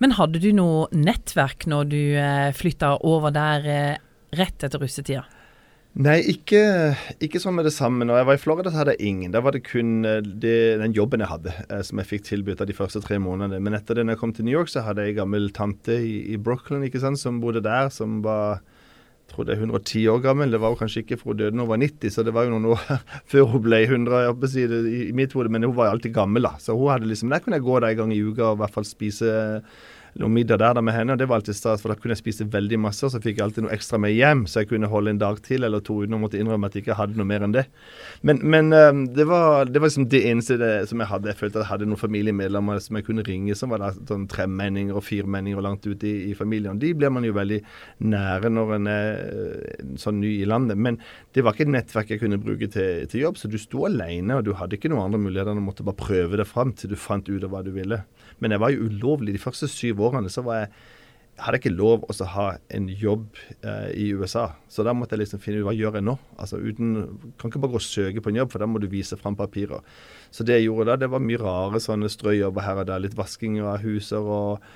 Men 0.00 0.14
hadde 0.16 0.40
du 0.40 0.52
noe 0.56 0.86
nettverk 0.94 1.66
når 1.68 1.90
du 1.90 2.00
eh, 2.16 2.48
flytta 2.56 2.94
over 3.04 3.34
der 3.34 3.66
eh, 3.66 4.00
rett 4.38 4.62
etter 4.62 4.80
russetida? 4.80 5.26
Nei, 5.98 6.20
ikke, 6.30 6.60
ikke, 7.18 7.40
sånn 7.42 7.56
med 7.56 7.66
det 7.66 7.72
samme. 7.74 8.06
Når 8.06 8.20
jeg 8.20 8.26
var 8.28 8.36
i 8.36 8.40
Florida, 8.40 8.70
så 8.70 8.78
hadde 8.78 8.92
jeg 8.94 9.10
ingen. 9.10 9.32
Da 9.34 9.40
var 9.42 9.56
det 9.56 9.64
kun 9.66 10.06
eh, 10.06 10.20
det, 10.22 10.78
den 10.78 10.94
jobben 10.94 11.24
jeg 11.24 11.32
hadde, 11.32 11.54
eh, 11.66 11.80
som 11.86 11.98
jeg 11.98 12.06
fikk 12.12 12.28
tilbudt 12.28 12.62
av 12.62 12.70
de 12.70 12.76
første 12.78 13.02
tre 13.02 13.18
månedene. 13.18 13.58
Men 13.64 13.74
etter 13.74 13.98
det 13.98 14.04
når 14.06 14.14
jeg 14.14 14.20
kom 14.22 14.34
til 14.36 14.46
New 14.46 14.54
York, 14.54 14.70
så 14.70 14.84
hadde 14.86 15.02
jeg 15.02 15.16
ei 15.16 15.18
gammel 15.18 15.50
tante 15.56 15.98
i, 15.98 16.20
i, 16.30 16.38
Brooklyn 16.38 16.86
ikke 16.86 17.02
sant, 17.02 17.18
som 17.18 17.42
bodde 17.42 17.64
der, 17.66 17.90
som 17.90 18.20
var 18.22 18.62
jeg 18.62 19.34
tror 19.34 19.46
det 19.46 19.54
er 19.56 19.60
110 19.66 20.06
år 20.14 20.22
gammel. 20.22 20.54
Det 20.54 20.62
var 20.62 20.72
jo 20.72 20.78
kanskje 20.78 21.02
ikke 21.02 21.18
for 21.18 21.32
hun 21.32 21.42
døde 21.42 21.58
da 21.58 21.62
hun 21.64 21.72
var 21.74 21.82
90, 21.82 22.14
så 22.14 22.26
det 22.26 22.34
var 22.38 22.46
jo 22.46 22.54
noen 22.54 22.70
år 22.70 22.86
før 23.30 23.50
hun 23.50 23.66
ble 23.66 23.82
100 23.82 24.24
jeg 24.30 24.70
i, 24.70 25.04
i 25.10 25.14
mitt 25.14 25.34
hode. 25.34 25.50
Men 25.50 25.66
hun 25.66 25.74
var 25.74 25.90
jo 25.90 25.98
alltid 25.98 26.14
gammel, 26.14 26.46
da. 26.46 26.54
Så 26.62 26.78
hun 26.78 26.94
hadde 26.94 27.10
liksom, 27.10 27.34
der 27.34 27.42
kunne 27.42 27.58
jeg 27.58 27.66
gå 27.66 27.80
der 27.82 27.90
en 27.90 28.04
gang 28.04 28.14
i 28.14 28.22
uka 28.22 28.52
og 28.52 28.60
i 28.60 28.62
hvert 28.62 28.78
fall 28.78 28.86
spise 28.86 29.34
noe 30.18 30.30
middag 30.32 30.58
der 30.58 30.74
da 30.74 30.82
med 30.82 30.94
henne. 30.94 31.14
og 31.14 31.18
Det 31.18 31.28
var 31.28 31.40
alltid 31.40 31.56
stas, 31.56 31.82
for 31.82 31.92
da 31.92 31.96
kunne 31.98 32.16
jeg 32.16 32.22
spise 32.22 32.46
veldig 32.50 32.78
masse, 32.82 33.04
og 33.06 33.12
så 33.14 33.20
fikk 33.22 33.38
jeg 33.38 33.44
alltid 33.46 33.66
noe 33.66 33.74
ekstra 33.74 34.00
med 34.02 34.14
hjem, 34.16 34.46
så 34.50 34.62
jeg 34.62 34.70
kunne 34.72 34.90
holde 34.90 35.14
en 35.14 35.20
dag 35.20 35.38
til 35.44 35.66
eller 35.66 35.82
to 35.84 36.00
uten 36.02 36.16
å 36.16 36.20
måtte 36.22 36.40
innrømme 36.40 36.70
at 36.70 36.76
jeg 36.76 36.84
ikke 36.84 36.98
hadde 36.98 37.18
noe 37.20 37.28
mer 37.28 37.44
enn 37.46 37.54
det. 37.54 37.66
Men, 38.26 38.42
men 38.42 38.72
um, 38.74 39.04
det, 39.14 39.26
var, 39.30 39.70
det, 39.70 39.78
var, 39.78 39.90
liksom 39.90 40.08
det 40.10 40.22
eneste 40.30 40.58
det, 40.60 40.72
som 40.90 41.02
jeg 41.02 41.10
hadde. 41.12 41.30
Jeg 41.30 41.40
følte 41.40 41.60
at 41.60 41.64
jeg 41.64 41.70
hadde 41.72 41.90
noen 41.90 42.00
familiemedlemmer 42.00 42.82
som 42.82 42.98
jeg 42.98 43.06
kunne 43.06 43.24
ringe, 43.26 43.56
som 43.58 43.72
var 43.74 43.84
da 43.84 43.92
sånn 43.94 44.26
tremenninger 44.30 44.96
og 44.96 45.06
firmenninger 45.06 45.64
langt 45.64 45.86
ute 45.86 46.08
i, 46.08 46.16
i, 46.30 46.34
familien. 46.38 46.80
De 46.80 46.92
blir 46.96 47.12
man 47.14 47.26
jo 47.26 47.36
veldig 47.36 47.60
nære 48.10 48.52
når 48.52 48.74
en 48.78 48.90
er 48.90 49.08
eh, 49.20 49.84
sånn 50.00 50.20
ny 50.22 50.34
i 50.40 50.48
landet. 50.48 50.80
Men 50.80 50.98
det 51.36 51.44
var 51.46 51.56
ikke 51.56 51.68
et 51.68 51.74
nettverk 51.76 52.14
jeg 52.14 52.24
kunne 52.24 52.40
bruke 52.42 52.70
til, 52.72 53.06
til 53.10 53.26
jobb, 53.26 53.38
så 53.38 53.50
du 53.50 53.58
sto 53.60 53.86
alene, 53.88 54.38
og 54.38 54.46
du 54.48 54.54
hadde 54.58 54.78
ikke 54.78 54.90
noen 54.92 55.06
andre 55.06 55.22
muligheter 55.22 55.54
enn 55.54 55.62
å 55.62 55.68
måtte 55.68 55.86
bare 55.86 56.00
prøve 56.00 56.40
det 56.40 56.48
fram 56.48 56.74
til 56.74 56.92
du 56.92 56.98
fant 56.98 57.28
ut 57.30 57.44
av 57.44 57.52
hva 57.52 57.62
du 57.66 57.72
ville. 57.74 58.02
Men 58.40 58.54
jeg 58.54 58.62
var 58.62 58.72
jo 58.74 58.88
ulovlig 58.88 59.36
de 59.36 59.42
første 59.42 59.68
syv 59.70 59.99
årene. 60.06 60.32
så 60.32 60.44
var 60.46 60.62
jeg 60.62 60.72
hadde 61.40 61.56
jeg 61.56 61.64
ikke 61.64 61.76
lov 61.76 62.04
å 62.04 62.26
ha 62.34 62.46
en 62.74 62.88
jobb 63.00 63.38
eh, 63.64 63.88
i 63.96 64.06
USA. 64.16 64.50
Så 64.68 64.84
da 64.86 64.92
måtte 64.96 65.16
jeg 65.16 65.24
liksom 65.24 65.42
finne 65.42 65.60
ut 65.60 65.66
hva 65.68 65.74
jeg 65.74 65.86
gjør 65.86 65.98
jeg 65.98 66.06
nå. 66.06 66.16
Altså 66.40 66.60
uten, 66.60 66.92
Kan 67.40 67.52
ikke 67.52 67.62
bare 67.62 67.74
gå 67.74 67.80
og 67.80 67.86
søke 67.86 68.24
på 68.24 68.32
en 68.32 68.40
jobb, 68.42 68.52
for 68.52 68.62
da 68.62 68.68
må 68.68 68.82
du 68.82 68.88
vise 68.92 69.16
fram 69.20 69.38
papirer. 69.38 69.84
Så 70.30 70.44
det 70.46 70.58
jeg 70.58 70.68
gjorde 70.68 70.90
da, 70.90 70.98
det 71.00 71.10
var 71.12 71.24
mye 71.24 71.40
rare 71.40 71.80
sånne 71.82 72.10
strøjobber 72.12 72.66
her 72.66 72.82
og 72.82 72.90
der. 72.90 73.04
Litt 73.06 73.16
vasking 73.18 73.60
av 73.62 73.80
huser 73.84 74.20
og 74.20 74.66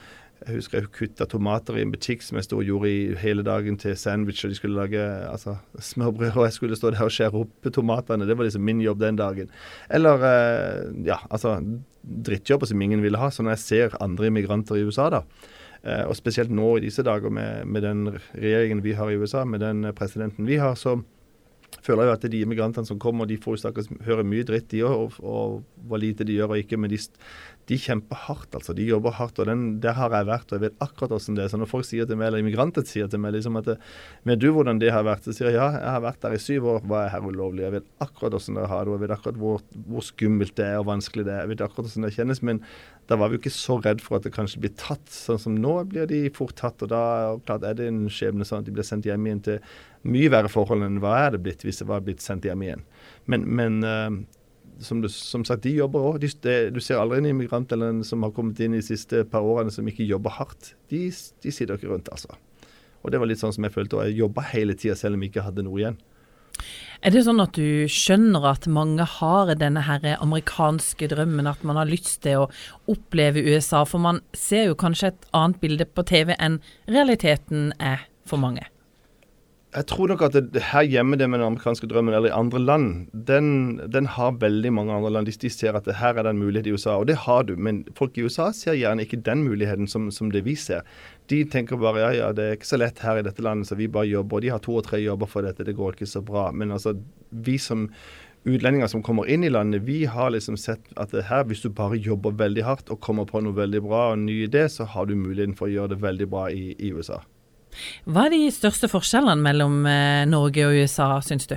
jeg 0.45 0.59
husker 0.59 0.79
jeg 0.79 0.91
kutta 0.93 1.27
tomater 1.31 1.79
i 1.79 1.83
en 1.85 1.93
butikk 1.95 2.23
som 2.25 2.37
jeg 2.37 2.47
stod 2.47 2.61
og 2.61 2.69
gjorde 2.69 2.91
i 2.91 3.01
hele 3.23 3.45
dagen 3.47 3.79
til 3.81 3.97
sandwich, 3.97 4.45
og 4.45 4.53
de 4.53 4.59
skulle 4.59 4.77
lage 4.77 5.01
altså, 5.31 5.57
smørbrød, 5.81 6.37
og 6.37 6.45
jeg 6.45 6.57
skulle 6.57 6.77
stå 6.77 6.93
der 6.93 7.07
og 7.07 7.15
skjære 7.15 7.41
opp 7.41 7.71
tomatene. 7.73 8.29
Det 8.29 8.37
var 8.37 8.49
liksom 8.49 8.65
min 8.67 8.83
jobb 8.85 9.01
den 9.01 9.21
dagen. 9.21 9.51
Eller 9.89 10.27
eh, 10.29 10.93
ja, 11.07 11.19
altså 11.31 11.57
drittjobber 12.05 12.69
som 12.69 12.83
ingen 12.85 13.03
ville 13.05 13.21
ha. 13.21 13.31
Så 13.33 13.45
når 13.45 13.57
jeg 13.57 13.65
ser 13.65 13.99
andre 14.05 14.29
immigranter 14.29 14.77
i 14.77 14.85
USA, 14.85 15.09
da, 15.15 15.23
eh, 15.83 16.05
og 16.05 16.17
spesielt 16.19 16.53
nå 16.53 16.77
i 16.77 16.85
disse 16.85 17.07
dager 17.07 17.33
med, 17.33 17.65
med 17.65 17.87
den 17.87 18.07
regjeringen 18.35 18.85
vi 18.85 18.97
har 18.99 19.11
i 19.11 19.17
USA, 19.17 19.47
med 19.49 19.65
den 19.65 19.89
presidenten 19.97 20.49
vi 20.51 20.61
har, 20.61 20.77
så 20.77 20.99
føler 21.85 22.09
jo 22.09 22.15
at 22.17 22.25
de 22.33 22.41
immigrantene 22.45 22.89
som 22.89 23.01
kommer, 23.01 23.29
de 23.29 23.37
får 23.41 23.57
jo 23.57 23.63
stakkars 23.65 23.91
høre 24.07 24.25
mye 24.27 24.47
dritt, 24.47 24.71
de 24.73 24.85
òg, 24.87 24.95
og, 24.95 25.19
og 25.21 25.89
hva 25.89 26.01
lite 26.01 26.25
de 26.27 26.39
gjør 26.39 26.55
og 26.55 26.63
ikke. 26.63 26.79
Men 26.81 26.93
de, 26.93 26.99
de 27.69 27.79
kjemper 27.81 28.21
hardt, 28.27 28.57
altså. 28.57 28.75
De 28.77 28.87
jobber 28.89 29.15
hardt. 29.19 29.39
og 29.41 29.49
den, 29.49 29.65
Der 29.85 29.97
har 29.99 30.13
jeg 30.13 30.29
vært, 30.29 30.49
og 30.49 30.57
jeg 30.57 30.65
vet 30.67 30.85
akkurat 30.85 31.13
hvordan 31.13 31.39
det 31.39 31.45
er. 31.45 31.53
Så 31.53 31.61
når 31.61 31.71
folk 31.71 31.89
sier 31.89 32.09
til 32.09 32.21
meg, 32.21 32.31
eller 32.31 32.45
immigranter 32.45 32.87
sier 32.89 33.11
til 33.11 33.21
meg 33.21 33.37
liksom 33.37 33.61
at 33.61 33.75
Vet 34.25 34.41
du 34.41 34.49
hvordan 34.57 34.81
det 34.81 34.93
har 34.95 35.05
vært? 35.07 35.27
Så 35.27 35.37
sier 35.37 35.51
jeg 35.51 35.59
ja, 35.59 35.69
jeg 35.77 35.93
har 35.97 36.03
vært 36.05 36.21
der 36.25 36.37
i 36.37 36.41
syv 36.41 36.71
år, 36.75 36.83
hva 36.89 37.05
er 37.05 37.15
her 37.15 37.29
ulovlig? 37.29 37.67
Jeg 37.67 37.77
vet 37.79 37.89
akkurat 38.05 38.37
hvordan 38.37 38.61
det 38.61 38.69
har 38.73 38.85
det, 38.85 38.93
og 38.93 38.97
jeg 38.97 39.05
vet 39.05 39.17
akkurat 39.19 39.41
hvor, 39.45 39.65
hvor, 39.89 40.05
skummelt 40.09 40.57
det 40.59 40.69
er 40.71 40.81
og 40.81 40.89
vanskelig 40.89 41.29
det 41.29 41.37
er. 41.37 41.45
Jeg 41.45 41.55
vet 41.55 41.65
akkurat 41.69 41.89
hvordan 41.91 42.09
det 42.09 42.15
kjennes. 42.17 42.45
Men 42.45 42.61
da 43.11 43.21
var 43.21 43.29
vi 43.29 43.37
jo 43.37 43.45
ikke 43.45 43.57
så 43.57 43.79
redd 43.85 44.05
for 44.05 44.19
at 44.19 44.29
det 44.29 44.33
kanskje 44.37 44.65
blir 44.65 44.77
tatt. 44.81 45.05
Sånn 45.13 45.41
som 45.41 45.57
nå 45.61 45.77
blir 45.91 46.09
de 46.09 46.25
fort 46.37 46.57
tatt, 46.61 46.85
og 46.85 46.93
da 46.93 47.03
klart 47.45 47.67
er 47.69 47.77
det 47.77 47.91
en 47.93 48.07
skjebne 48.13 48.49
sånn 48.49 48.65
at 48.65 48.69
de 48.69 48.77
blir 48.77 48.87
sendt 48.87 49.09
hjem 49.09 49.29
igjen 49.29 49.45
til 49.45 49.75
mye 50.05 50.31
verre 50.33 50.51
forhold 50.53 50.85
enn 50.87 51.01
hva 51.03 51.17
er 51.25 51.35
det 51.35 51.43
blitt 51.45 51.65
hvis 51.65 51.81
det 51.83 51.89
var 51.89 52.05
blitt 52.05 52.25
sendt 52.25 52.47
hjem 52.49 52.65
igjen. 52.67 52.87
Men, 53.31 53.47
men 53.57 53.79
uh, 53.85 54.23
som, 54.85 55.01
du, 55.03 55.09
som, 55.09 55.45
sagt, 55.47 55.65
de 55.65 55.75
jobber 55.79 56.09
òg. 56.11 56.25
Du 56.25 56.81
ser 56.83 57.01
aldri 57.01 57.21
en 57.21 57.31
immigrant 57.31 57.73
eller 57.73 57.93
en 57.93 58.03
som 58.07 58.25
har 58.27 58.35
kommet 58.37 58.61
inn 58.65 58.77
de 58.77 58.83
siste 58.85 59.25
par 59.31 59.47
årene 59.47 59.73
som 59.75 59.87
ikke 59.89 60.07
jobber 60.09 60.35
hardt. 60.39 60.75
De, 60.93 61.07
de 61.11 61.55
sitter 61.55 61.77
ikke 61.77 61.93
rundt, 61.93 62.11
altså. 62.13 62.35
Og 63.05 63.13
det 63.13 63.21
var 63.21 63.29
litt 63.29 63.43
sånn 63.43 63.53
som 63.55 63.67
jeg 63.67 63.75
følte. 63.75 63.99
Og 63.99 64.09
jeg 64.09 64.21
jobba 64.23 64.47
hele 64.55 64.77
tida 64.79 64.97
selv 64.99 65.19
om 65.19 65.25
jeg 65.25 65.35
ikke 65.35 65.47
hadde 65.47 65.65
noe 65.67 65.81
igjen. 65.81 66.01
Er 67.05 67.13
det 67.13 67.25
sånn 67.27 67.43
at 67.43 67.57
du 67.59 67.85
skjønner 67.91 68.47
at 68.49 68.69
mange 68.71 69.05
har 69.19 69.51
denne 69.61 69.83
her 69.85 70.07
amerikanske 70.15 71.11
drømmen, 71.11 71.51
at 71.51 71.65
man 71.67 71.77
har 71.77 71.91
lyst 71.91 72.23
til 72.25 72.45
å 72.45 72.51
oppleve 72.91 73.43
USA? 73.45 73.83
For 73.89 74.01
man 74.01 74.23
ser 74.33 74.71
jo 74.71 74.79
kanskje 74.81 75.13
et 75.13 75.27
annet 75.37 75.61
bilde 75.61 75.89
på 75.91 76.07
TV 76.09 76.33
enn 76.39 76.63
realiteten 76.89 77.75
er 77.77 78.07
for 78.25 78.41
mange. 78.41 78.65
Jeg 79.75 79.89
tror 79.91 80.07
nok 80.07 80.21
at 80.23 80.37
det, 80.55 80.61
her 80.71 80.85
hjemme, 80.87 81.17
det 81.19 81.27
med 81.27 81.41
den 81.41 81.49
amerikanske 81.49 81.89
drømmen, 81.91 82.15
eller 82.15 82.31
i 82.31 82.37
andre 82.37 82.61
land, 82.63 82.85
den, 83.27 83.81
den 83.91 84.07
har 84.07 84.37
veldig 84.39 84.71
mange 84.71 84.95
andre 84.95 85.11
land. 85.11 85.27
De, 85.27 85.35
de 85.43 85.51
ser 85.51 85.75
at 85.75 85.89
det, 85.89 85.97
her 85.99 86.15
er 86.15 86.23
det 86.23 86.31
en 86.31 86.39
mulighet 86.39 86.69
i 86.71 86.75
USA, 86.77 86.95
og 87.01 87.09
det 87.11 87.17
har 87.25 87.43
du. 87.49 87.57
Men 87.59 87.81
folk 87.99 88.15
i 88.15 88.23
USA 88.23 88.53
ser 88.55 88.79
gjerne 88.79 89.03
ikke 89.03 89.19
den 89.27 89.43
muligheten 89.43 89.91
som, 89.91 90.13
som, 90.15 90.31
det 90.31 90.45
vi 90.47 90.55
ser. 90.55 90.87
De 91.33 91.43
tenker 91.51 91.83
bare 91.83 92.05
ja, 92.05 92.13
ja, 92.21 92.31
det 92.31 92.47
er 92.47 92.55
ikke 92.55 92.71
så 92.71 92.79
lett 92.79 93.03
her 93.03 93.19
i 93.19 93.27
dette 93.27 93.43
landet, 93.43 93.67
så 93.67 93.75
vi 93.81 93.91
bare 93.91 94.07
jobber. 94.07 94.39
Og 94.39 94.47
de 94.47 94.55
har 94.55 94.63
to 94.63 94.79
og 94.79 94.87
tre 94.87 95.03
jobber 95.03 95.35
for 95.35 95.43
dette, 95.43 95.67
det 95.67 95.75
går 95.75 95.99
ikke 95.99 96.13
så 96.13 96.23
bra. 96.23 96.53
Men 96.55 96.71
altså, 96.79 96.95
vi 97.35 97.59
som 97.59 97.89
utlendinger 98.47 98.95
som 98.95 99.03
kommer 99.03 99.27
inn 99.27 99.43
i 99.43 99.51
landet, 99.51 99.83
vi 99.83 100.05
har 100.07 100.31
liksom 100.31 100.61
sett 100.61 100.87
at 100.95 101.11
det 101.11 101.27
her, 101.33 101.49
hvis 101.51 101.67
du 101.67 101.73
bare 101.75 101.99
jobber 101.99 102.39
veldig 102.39 102.63
hardt 102.63 102.95
og 102.95 103.03
kommer 103.03 103.27
på 103.27 103.43
noe 103.43 103.59
veldig 103.59 103.83
bra 103.91 104.09
og 104.13 104.21
en 104.21 104.27
ny 104.31 104.45
idé, 104.47 104.69
så 104.71 104.87
har 104.87 105.11
du 105.11 105.19
muligheten 105.19 105.59
for 105.59 105.67
å 105.67 105.75
gjøre 105.75 105.97
det 105.97 106.05
veldig 106.05 106.31
bra 106.31 106.51
i, 106.55 106.77
i 106.79 106.95
USA. 106.95 107.25
Hva 108.05 108.27
er 108.27 108.37
de 108.37 108.43
største 108.55 108.91
forskjellene 108.93 109.43
mellom 109.45 109.85
eh, 109.91 110.25
Norge 110.31 110.67
og 110.69 110.83
USA, 110.85 111.15
syns 111.25 111.49
du? 111.51 111.57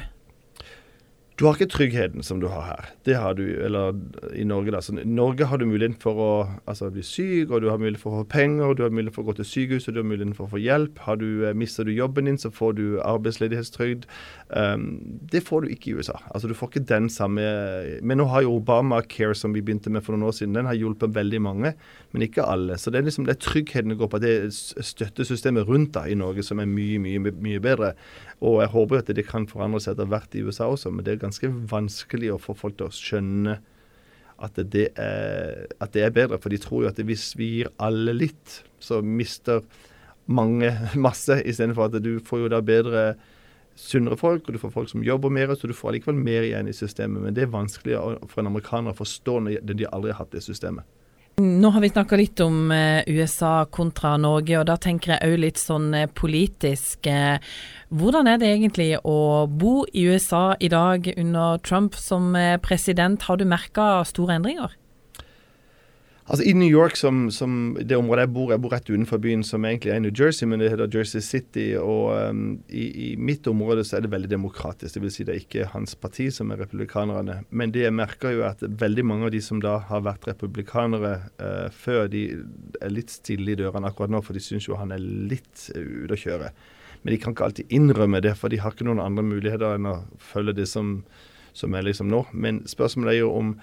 du 1.38 1.46
har 1.46 1.54
ikke 1.54 1.70
tryggheten 1.70 2.24
som 2.26 2.40
du 2.42 2.48
har 2.50 2.64
her. 2.66 2.86
Det 3.06 3.14
har 3.14 3.36
du, 3.38 3.44
eller 3.46 3.94
i 4.34 4.44
Norge, 4.48 4.72
da. 4.74 4.80
Så 4.82 4.96
I 4.98 5.06
Norge 5.06 5.46
har 5.46 5.62
du 5.62 5.68
muligheten 5.70 6.00
for 6.02 6.18
å 6.18 6.30
altså, 6.66 6.90
bli 6.94 7.04
syk, 7.06 7.52
og 7.52 7.62
du 7.62 7.70
har 7.70 7.78
mulighet 7.78 8.02
for 8.02 8.16
å 8.16 8.24
få 8.24 8.30
penger, 8.32 8.64
og 8.66 8.80
du 8.80 8.82
har 8.88 8.96
mulighet 8.96 9.14
for 9.14 9.22
å 9.22 9.30
gå 9.30 9.38
til 9.38 9.46
sykehuset, 9.46 9.94
du 9.94 10.02
har 10.02 10.08
muligheten 10.10 10.34
for 10.38 10.48
å 10.48 10.56
få 10.56 10.62
hjelp. 10.64 10.98
Du, 11.22 11.46
eh, 11.46 11.54
Mister 11.54 11.86
du 11.86 11.94
jobben 11.94 12.26
din, 12.26 12.42
så 12.42 12.50
får 12.50 12.74
du 12.80 12.86
arbeidsledighetstrygd. 13.06 14.10
Um, 14.50 15.02
det 15.28 15.42
får 15.44 15.62
du 15.62 15.72
ikke 15.74 15.90
i 15.92 15.94
USA. 16.00 16.14
Altså, 16.32 16.48
du 16.48 16.54
får 16.56 16.70
ikke 16.72 16.88
den 16.88 17.10
samme 17.12 17.44
Men 18.00 18.16
nå 18.22 18.30
har 18.32 18.46
jo 18.46 18.54
Obamacare, 18.56 19.36
som 19.36 19.52
vi 19.52 19.60
begynte 19.62 19.92
med 19.92 20.06
for 20.06 20.16
noen 20.16 20.30
år 20.30 20.38
siden, 20.38 20.56
den 20.56 20.70
har 20.70 20.78
hjulpet 20.78 21.16
veldig 21.16 21.42
mange, 21.44 21.74
men 22.14 22.24
ikke 22.24 22.46
alle. 22.48 22.78
Så 22.80 22.92
det 22.92 23.02
er 23.02 23.10
liksom 23.10 23.28
det 23.28 23.36
er 23.36 23.44
tryggheten 23.44 23.92
det 23.92 24.00
går 24.00 24.12
på. 24.14 24.22
Det 24.24 24.32
er 24.32 24.48
støttesystemet 24.52 25.68
rundt 25.68 25.94
da 26.00 26.06
i 26.08 26.16
Norge 26.16 26.46
som 26.48 26.64
er 26.64 26.70
mye, 26.72 27.00
mye, 27.04 27.34
mye 27.36 27.64
bedre. 27.64 27.92
Og 28.40 28.62
jeg 28.64 28.72
håper 28.72 29.02
at 29.02 29.16
det 29.20 29.28
kan 29.28 29.50
forandre 29.52 29.84
seg 29.84 29.98
etter 29.98 30.12
hvert 30.14 30.40
i 30.40 30.46
USA 30.48 30.72
også, 30.72 30.94
men 30.96 31.04
det 31.04 31.18
er 31.18 31.26
ganske 31.26 31.52
vanskelig 31.72 32.32
å 32.32 32.42
få 32.42 32.56
folk 32.56 32.80
til 32.80 32.88
å 32.88 32.96
skjønne 32.96 33.60
at 34.38 34.60
det 34.72 34.90
er, 34.96 35.66
at 35.82 35.92
det 35.92 36.04
er 36.06 36.14
bedre. 36.16 36.40
For 36.40 36.54
de 36.54 36.62
tror 36.62 36.86
jo 36.86 36.92
at 36.92 37.04
hvis 37.04 37.34
vi 37.36 37.58
gir 37.58 37.72
alle 37.84 38.16
litt, 38.16 38.62
så 38.80 39.02
mister 39.02 39.66
mange 40.28 40.72
masse, 41.08 41.42
istedenfor 41.44 41.90
at 41.90 42.00
du 42.04 42.16
får 42.24 42.46
jo 42.46 42.54
da 42.56 42.62
bedre 42.64 43.10
sunnere 43.78 44.18
folk, 44.20 44.48
og 44.48 44.56
du 44.56 44.62
får 44.62 44.74
folk 44.74 44.92
som 44.92 45.06
jobber 45.06 45.34
mer, 45.34 45.54
så 45.56 45.70
du 45.70 45.76
får 45.78 45.94
allikevel 45.94 46.20
mer 46.20 46.46
igjen 46.48 46.70
i 46.70 46.76
systemet. 46.76 47.24
Men 47.24 47.38
det 47.38 47.46
er 47.46 47.54
vanskelig 47.54 47.98
for 48.28 48.42
en 48.42 48.52
amerikaner 48.52 48.94
å 48.94 48.98
forstå 48.98 49.40
når 49.46 49.74
de 49.74 49.90
aldri 49.92 50.14
har 50.14 50.24
hatt 50.24 50.34
det 50.36 50.46
systemet. 50.46 50.88
Nå 51.38 51.70
har 51.70 51.84
vi 51.84 51.90
snakka 51.92 52.18
litt 52.18 52.42
om 52.42 52.72
eh, 52.74 53.06
USA 53.14 53.68
kontra 53.70 54.16
Norge, 54.18 54.56
og 54.58 54.66
da 54.66 54.74
tenker 54.82 55.14
jeg 55.14 55.36
òg 55.36 55.42
litt 55.44 55.62
sånn 55.62 55.92
eh, 55.94 56.08
politisk. 56.10 57.06
Eh, 57.06 57.38
hvordan 57.94 58.26
er 58.32 58.40
det 58.42 58.50
egentlig 58.56 58.88
å 59.06 59.46
bo 59.46 59.84
i 59.94 60.08
USA 60.10 60.56
i 60.58 60.72
dag 60.74 61.06
under 61.14 61.62
Trump 61.62 61.94
som 61.94 62.34
president? 62.66 63.22
Har 63.30 63.38
du 63.38 63.46
merka 63.46 64.02
store 64.10 64.40
endringer? 64.40 64.74
Altså 66.28 66.44
I 66.44 66.52
New 66.60 66.68
York, 66.68 66.98
som, 67.00 67.30
som, 67.32 67.52
det 67.80 67.96
området 67.96 68.26
jeg 68.26 68.32
bor 68.36 68.50
Jeg 68.52 68.60
bor 68.60 68.74
rett 68.76 68.90
utenfor 68.90 69.20
byen, 69.24 69.46
som 69.48 69.64
egentlig 69.64 69.94
er 69.94 70.02
New 70.04 70.12
Jersey, 70.12 70.48
men 70.50 70.60
det 70.60 70.74
heter 70.74 70.90
Jersey 70.92 71.24
City. 71.24 71.70
Og 71.80 72.12
um, 72.20 72.42
i, 72.68 72.84
i, 73.06 73.08
mitt 73.16 73.48
område 73.48 73.86
så 73.88 73.98
er 73.98 74.04
det 74.04 74.12
veldig 74.12 74.34
demokratisk. 74.34 74.98
Det 74.98 75.04
vil 75.06 75.14
si 75.16 75.28
det 75.28 75.38
er 75.38 75.46
ikke 75.46 75.70
hans 75.72 75.96
parti 75.96 76.28
som 76.36 76.52
er 76.52 76.60
republikanerne. 76.66 77.40
Men 77.50 77.72
det 77.72 77.86
jeg 77.86 77.96
merker 77.96 78.36
jo 78.36 78.44
at 78.50 78.60
veldig 78.60 79.08
mange 79.08 79.30
av 79.30 79.34
de 79.38 79.42
som 79.46 79.64
da 79.64 79.78
har 79.88 80.04
vært 80.04 80.28
republikanere 80.28 81.14
uh, 81.40 81.72
før, 81.72 82.12
de 82.12 82.26
er 82.82 82.92
litt 82.92 83.16
stille 83.16 83.56
i 83.56 83.60
dørene 83.64 83.88
akkurat 83.88 84.12
nå, 84.12 84.20
for 84.26 84.36
de 84.36 84.44
syns 84.44 84.68
jo 84.68 84.82
han 84.82 84.92
er 84.92 85.00
litt 85.00 85.70
uh, 85.78 85.80
ute 85.80 86.20
å 86.20 86.22
kjøre. 86.28 86.52
Men 87.06 87.14
de 87.14 87.24
kan 87.24 87.38
ikke 87.38 87.48
alltid 87.48 87.72
innrømme 87.72 88.20
det, 88.26 88.36
for 88.36 88.52
de 88.52 88.60
har 88.60 88.76
ikke 88.76 88.90
noen 88.90 89.00
andre 89.00 89.24
muligheter 89.24 89.80
enn 89.80 89.88
å 89.96 90.02
følge 90.20 90.60
det 90.60 90.68
som, 90.68 90.98
som 91.56 91.72
er 91.72 91.88
liksom 91.88 92.12
nå. 92.12 92.26
Men 92.36 92.66
spørsmålet 92.68 93.16
er 93.16 93.22
jo 93.22 93.36
om 93.38 93.60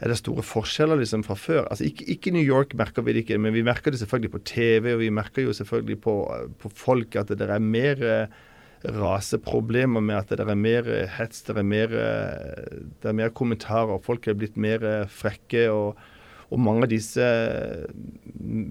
er 0.00 0.10
det 0.10 0.18
store 0.18 0.42
forskjeller 0.44 0.98
liksom 1.00 1.22
fra 1.26 1.36
før. 1.38 1.68
Altså 1.70 1.86
Ikke, 1.88 2.06
ikke 2.10 2.32
New 2.34 2.42
York 2.42 2.74
merker 2.78 3.04
vi 3.06 3.14
det 3.14 3.24
ikke, 3.24 3.38
men 3.38 3.54
vi 3.54 3.62
merker 3.66 3.94
det 3.94 4.00
selvfølgelig 4.02 4.32
på 4.32 4.42
TV, 4.48 4.94
og 4.94 5.04
vi 5.04 5.12
merker 5.14 5.46
jo 5.46 5.54
selvfølgelig 5.54 6.00
på, 6.02 6.16
på 6.60 6.72
folk 6.74 7.16
at 7.20 7.30
det 7.30 7.46
er 7.46 7.62
mer 7.62 8.02
eh, 8.02 8.40
raseproblemer 8.84 10.02
med 10.04 10.18
at 10.18 10.34
det 10.34 10.44
er 10.44 10.58
mer 10.58 10.88
eh, 10.90 11.14
hets, 11.18 11.44
det 11.46 11.56
er 11.56 11.68
mer, 11.68 11.94
eh, 11.94 12.80
det 13.02 13.12
er 13.12 13.20
mer 13.20 13.30
kommentarer. 13.30 14.02
Folk 14.02 14.26
er 14.28 14.38
blitt 14.40 14.58
mer 14.58 15.06
frekke. 15.08 15.68
og, 15.70 16.10
og 16.52 16.60
mange 16.60 16.84
av 16.84 16.90
disse 16.92 17.24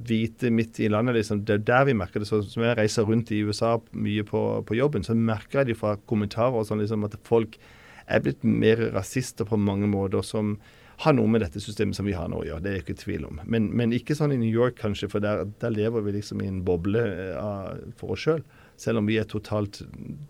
hvite 0.07 0.51
midt 0.53 0.77
i 0.79 0.89
landet, 0.91 1.17
liksom, 1.17 1.41
det 1.43 1.55
er 1.57 1.63
der 1.67 1.87
vi 1.89 1.95
merker 1.97 2.21
det. 2.21 2.29
Så, 2.29 2.43
som 2.47 2.63
jeg 2.63 2.77
reiser 2.77 3.07
rundt 3.07 3.31
i 3.33 3.41
USA 3.43 3.77
mye 3.91 4.23
på, 4.27 4.43
på 4.67 4.77
jobben, 4.77 5.03
så 5.03 5.15
merker 5.17 5.61
jeg 5.61 5.71
det 5.71 5.79
fra 5.79 5.95
kommentarer 6.09 6.61
og 6.61 6.67
sånn 6.69 6.83
liksom, 6.83 7.03
at 7.07 7.17
folk 7.27 7.57
er 8.07 8.23
blitt 8.23 8.43
mer 8.43 8.79
rasister 8.93 9.47
på 9.47 9.59
mange 9.59 9.89
måter. 9.89 10.21
som 10.21 10.57
har 10.97 11.15
noe 11.17 11.29
med 11.29 11.41
dette 11.41 11.61
systemet 11.63 11.97
som 11.97 12.05
vi 12.05 12.15
har 12.17 12.29
nå 12.29 12.41
å 12.41 12.45
gjøre. 12.47 12.63
Det 12.63 12.69
er 12.69 12.77
jeg 12.77 12.85
ikke 12.85 12.99
tvil 13.01 13.25
om. 13.29 13.39
Men, 13.45 13.71
men, 13.73 13.95
ikke 13.95 14.15
sånn 14.17 14.35
i 14.35 14.39
New 14.39 14.51
York, 14.51 14.77
kanskje, 14.81 15.09
for 15.11 15.23
der, 15.23 15.45
der 15.61 15.73
lever 15.73 16.05
vi 16.05 16.17
liksom 16.17 16.43
i 16.43 16.49
en 16.49 16.61
boble 16.65 17.01
av, 17.39 17.81
for 17.99 18.15
oss 18.15 18.27
sjøl. 18.27 18.43
Selv. 18.43 18.61
selv 18.79 19.01
om 19.01 19.09
vi 19.09 19.17
er 19.21 19.27
totalt 19.29 19.81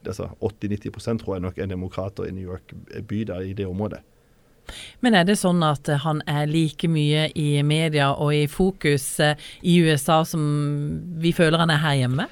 altså 0.07 0.29
80-90% 0.41 1.21
tror 1.21 1.37
jeg 1.37 1.45
nok 1.45 1.59
er 1.59 1.69
demokrater 1.71 2.27
i 2.27 2.33
New 2.35 2.43
York 2.47 2.73
by 3.07 3.23
der, 3.29 3.45
i 3.45 3.53
det 3.57 3.67
området. 3.69 4.01
Men 5.03 5.15
er 5.19 5.25
det 5.27 5.35
sånn 5.41 5.63
at 5.67 5.89
han 6.05 6.21
er 6.29 6.47
like 6.47 6.87
mye 6.87 7.27
i 7.35 7.63
media 7.67 8.13
og 8.13 8.31
i 8.35 8.45
fokus 8.47 9.17
i 9.19 9.75
USA 9.83 10.21
som 10.27 10.43
vi 11.19 11.33
føler 11.35 11.59
han 11.59 11.73
er 11.73 11.83
her 11.83 11.99
hjemme? 12.03 12.29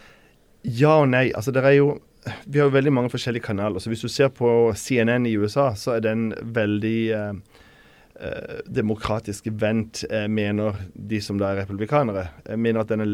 Ja 0.63 1.01
og 1.01 1.11
nei. 1.11 1.27
Altså, 1.35 1.51
det 1.51 1.65
er 1.65 1.77
jo 1.79 1.91
vi 2.45 2.59
har 2.59 2.67
jo 2.69 2.75
veldig 2.75 2.93
mange 2.93 3.09
forskjellige 3.09 3.47
kanaler. 3.47 3.79
så 3.79 3.89
Hvis 3.89 4.05
du 4.05 4.07
ser 4.07 4.29
på 4.29 4.73
CNN 4.75 5.25
i 5.25 5.37
USA, 5.37 5.73
så 5.75 5.95
er 5.95 6.03
den 6.05 6.33
veldig 6.41 6.99
eh, 7.11 7.33
demokratisk 8.69 9.47
vendt, 9.57 10.03
eh, 10.09 10.27
mener 10.27 10.75
de 10.93 11.21
som 11.21 11.39
da 11.41 11.51
er 11.51 11.63
republikanere. 11.63 12.27
Jeg 12.45 12.59
mener 12.59 12.83
at 12.83 12.91
den 12.91 13.01
er, 13.01 13.13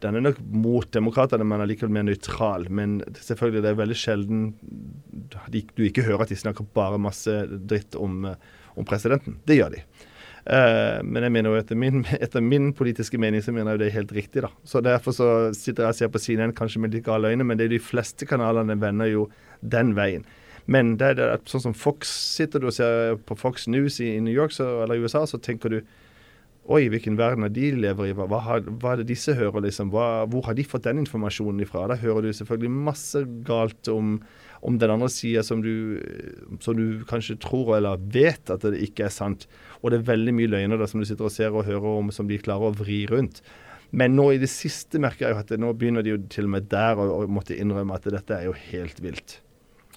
den 0.00 0.16
er 0.16 0.24
nok 0.24 0.40
mot 0.40 0.88
demokratene, 0.92 1.44
men 1.44 1.60
allikevel 1.60 1.92
mer 1.92 2.06
nøytral. 2.08 2.68
Men 2.70 3.02
selvfølgelig 3.20 3.62
det 3.62 3.70
er 3.70 3.80
veldig 3.82 3.98
sjelden 4.00 4.44
du 5.76 5.82
ikke 5.84 6.04
hører 6.06 6.24
at 6.24 6.32
de 6.32 6.38
snakker 6.38 6.68
bare 6.76 6.98
masse 6.98 7.32
dritt 7.68 7.96
om, 7.96 8.24
eh, 8.24 8.36
om 8.76 8.84
presidenten. 8.84 9.40
Det 9.46 9.58
gjør 9.60 9.76
de. 9.76 9.82
Men 10.46 11.24
jeg 11.24 11.32
mener 11.34 11.50
jo 11.50 11.58
etter 11.58 11.74
min, 11.74 12.04
etter 12.24 12.40
min, 12.40 12.68
politiske 12.72 13.18
mening 13.18 13.42
så 13.42 13.50
mener 13.50 13.72
jeg 13.72 13.74
jo 13.74 13.82
det 13.82 13.86
er 13.88 13.96
helt 13.98 14.12
riktig. 14.12 14.42
da. 14.42 14.50
Så 14.62 14.80
Derfor 14.80 15.10
så 15.10 15.30
sitter 15.52 15.82
jeg 15.82 15.88
og 15.88 15.98
ser 15.98 16.08
på 16.08 16.22
CNN 16.22 16.54
kanskje 16.54 16.78
med 16.80 16.94
litt 16.94 17.04
gale 17.04 17.32
øyne, 17.32 17.42
men 17.42 17.58
det 17.58 17.66
er 17.66 17.74
de 17.74 17.82
fleste 17.82 18.28
kanalene 18.30 18.78
vender 18.78 19.10
jo 19.10 19.26
den 19.60 19.96
veien. 19.98 20.22
Men 20.66 20.96
det 20.98 21.12
er 21.12 21.18
det, 21.18 21.28
sånn 21.50 21.68
som 21.68 21.76
Fox 21.78 22.10
sitter 22.36 22.62
du 22.62 22.70
og 22.70 22.74
ser 22.74 23.14
på 23.28 23.36
Fox 23.38 23.68
News 23.70 24.00
i, 24.02 24.16
New 24.22 24.34
York 24.34 24.54
så, 24.54 24.66
eller 24.84 24.98
USA, 25.02 25.22
så 25.28 25.38
tenker 25.42 25.72
du 25.72 25.80
Oi, 26.66 26.88
hvilken 26.90 27.14
verden 27.14 27.46
er 27.46 27.52
de 27.54 27.68
lever 27.78 28.08
i? 28.08 28.14
Hva, 28.18 28.24
hva, 28.26 28.56
hva 28.58 28.92
er 28.92 28.98
det 28.98 29.12
disse 29.12 29.36
hører, 29.38 29.60
liksom? 29.62 29.92
Hva, 29.94 30.24
hvor 30.26 30.48
har 30.48 30.56
de 30.58 30.64
fått 30.66 30.88
den 30.88 30.98
informasjonen 31.04 31.62
ifra? 31.62 31.84
Da 31.92 31.94
hører 32.00 32.26
du 32.26 32.32
selvfølgelig 32.34 32.72
masse 32.88 33.22
galt 33.46 33.86
om, 33.92 34.16
om 34.66 34.80
den 34.82 34.90
andre 34.96 35.06
sida 35.14 35.44
som, 35.46 35.62
som, 36.58 36.74
du 36.74 37.04
kanskje 37.06 37.38
tror 37.44 37.76
eller 37.76 38.02
vet 38.10 38.50
at 38.50 38.66
det 38.66 38.82
ikke 38.82 39.06
er 39.06 39.14
sant. 39.14 39.46
Og 39.78 39.94
det 39.94 40.00
er 40.00 40.10
veldig 40.10 40.34
mye 40.34 40.50
løgner 40.56 40.82
der 40.82 40.90
som 40.90 40.98
du 40.98 41.06
sitter 41.06 41.30
og 41.30 41.36
ser 41.36 41.54
og 41.54 41.68
hører 41.70 42.02
om 42.02 42.10
som 42.10 42.26
de 42.26 42.42
klarer 42.42 42.72
å 42.72 42.78
vri 42.82 43.04
rundt. 43.14 43.44
Men 43.94 44.18
nå 44.18 44.32
i 44.34 44.42
det 44.42 44.50
siste 44.50 44.98
merker 44.98 45.28
jeg 45.28 45.36
jo 45.36 45.42
at 45.44 45.54
det, 45.54 45.62
nå 45.62 45.70
begynner 45.78 46.02
de 46.02 46.16
jo 46.16 46.22
til 46.34 46.50
og 46.50 46.56
med 46.56 46.66
der 46.74 46.98
å 46.98 47.22
måtte 47.30 47.54
innrømme 47.54 47.94
at 47.94 48.10
dette 48.10 48.42
er 48.42 48.50
jo 48.50 48.58
helt 48.72 48.98
vilt. 49.06 49.38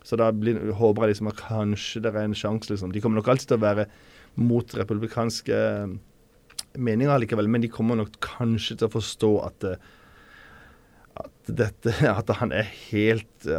Så 0.06 0.20
da 0.20 0.32
blir, 0.36 0.60
håper 0.80 1.06
jeg 1.06 1.16
liksom 1.16 1.32
at 1.32 1.44
kanskje 1.44 2.04
det 2.06 2.14
er 2.14 2.24
en 2.24 2.38
sjanse. 2.38 2.72
Liksom. 2.72 2.94
De 2.94 3.02
kommer 3.04 3.20
nok 3.20 3.32
alltid 3.34 3.52
til 3.52 3.60
å 3.60 3.66
være 3.66 3.88
mot 4.40 4.76
republikanske 4.78 5.56
eh, 5.56 5.96
meninger 6.80 7.24
likevel, 7.24 7.50
men 7.52 7.64
de 7.64 7.72
kommer 7.72 8.00
nok 8.00 8.20
kanskje 8.24 8.80
til 8.80 8.88
å 8.88 8.94
forstå 8.94 9.32
at, 9.48 9.66
eh, 9.68 9.88
at, 11.20 11.52
dette, 11.62 11.96
at 12.20 12.32
han 12.40 12.54
er 12.56 12.70
helt, 12.90 13.50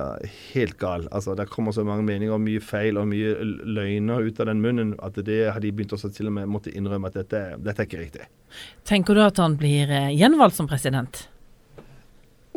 helt 0.52 0.78
gal. 0.80 1.08
Altså, 1.10 1.36
Det 1.38 1.50
kommer 1.52 1.76
så 1.76 1.84
mange 1.86 2.06
meninger 2.08 2.36
og 2.36 2.44
mye 2.44 2.62
feil 2.64 3.00
og 3.00 3.10
mye 3.10 3.34
løgner 3.40 4.24
ut 4.24 4.40
av 4.40 4.50
den 4.52 4.62
munnen 4.64 4.94
at 5.04 5.18
det 5.26 5.42
har 5.50 5.60
de 5.60 5.74
begynt 5.74 5.96
også 5.96 6.12
til 6.14 6.30
og 6.32 6.38
med 6.38 6.50
måtte 6.50 6.72
innrømme 6.72 7.12
at 7.12 7.20
dette, 7.20 7.42
dette 7.60 7.84
er 7.84 7.90
ikke 7.90 8.04
riktig. 8.06 8.30
Tenker 8.88 9.18
du 9.18 9.26
at 9.26 9.42
han 9.42 9.58
blir 9.60 9.92
eh, 9.92 10.14
gjenvalgt 10.16 10.58
som 10.58 10.70
president? 10.70 11.26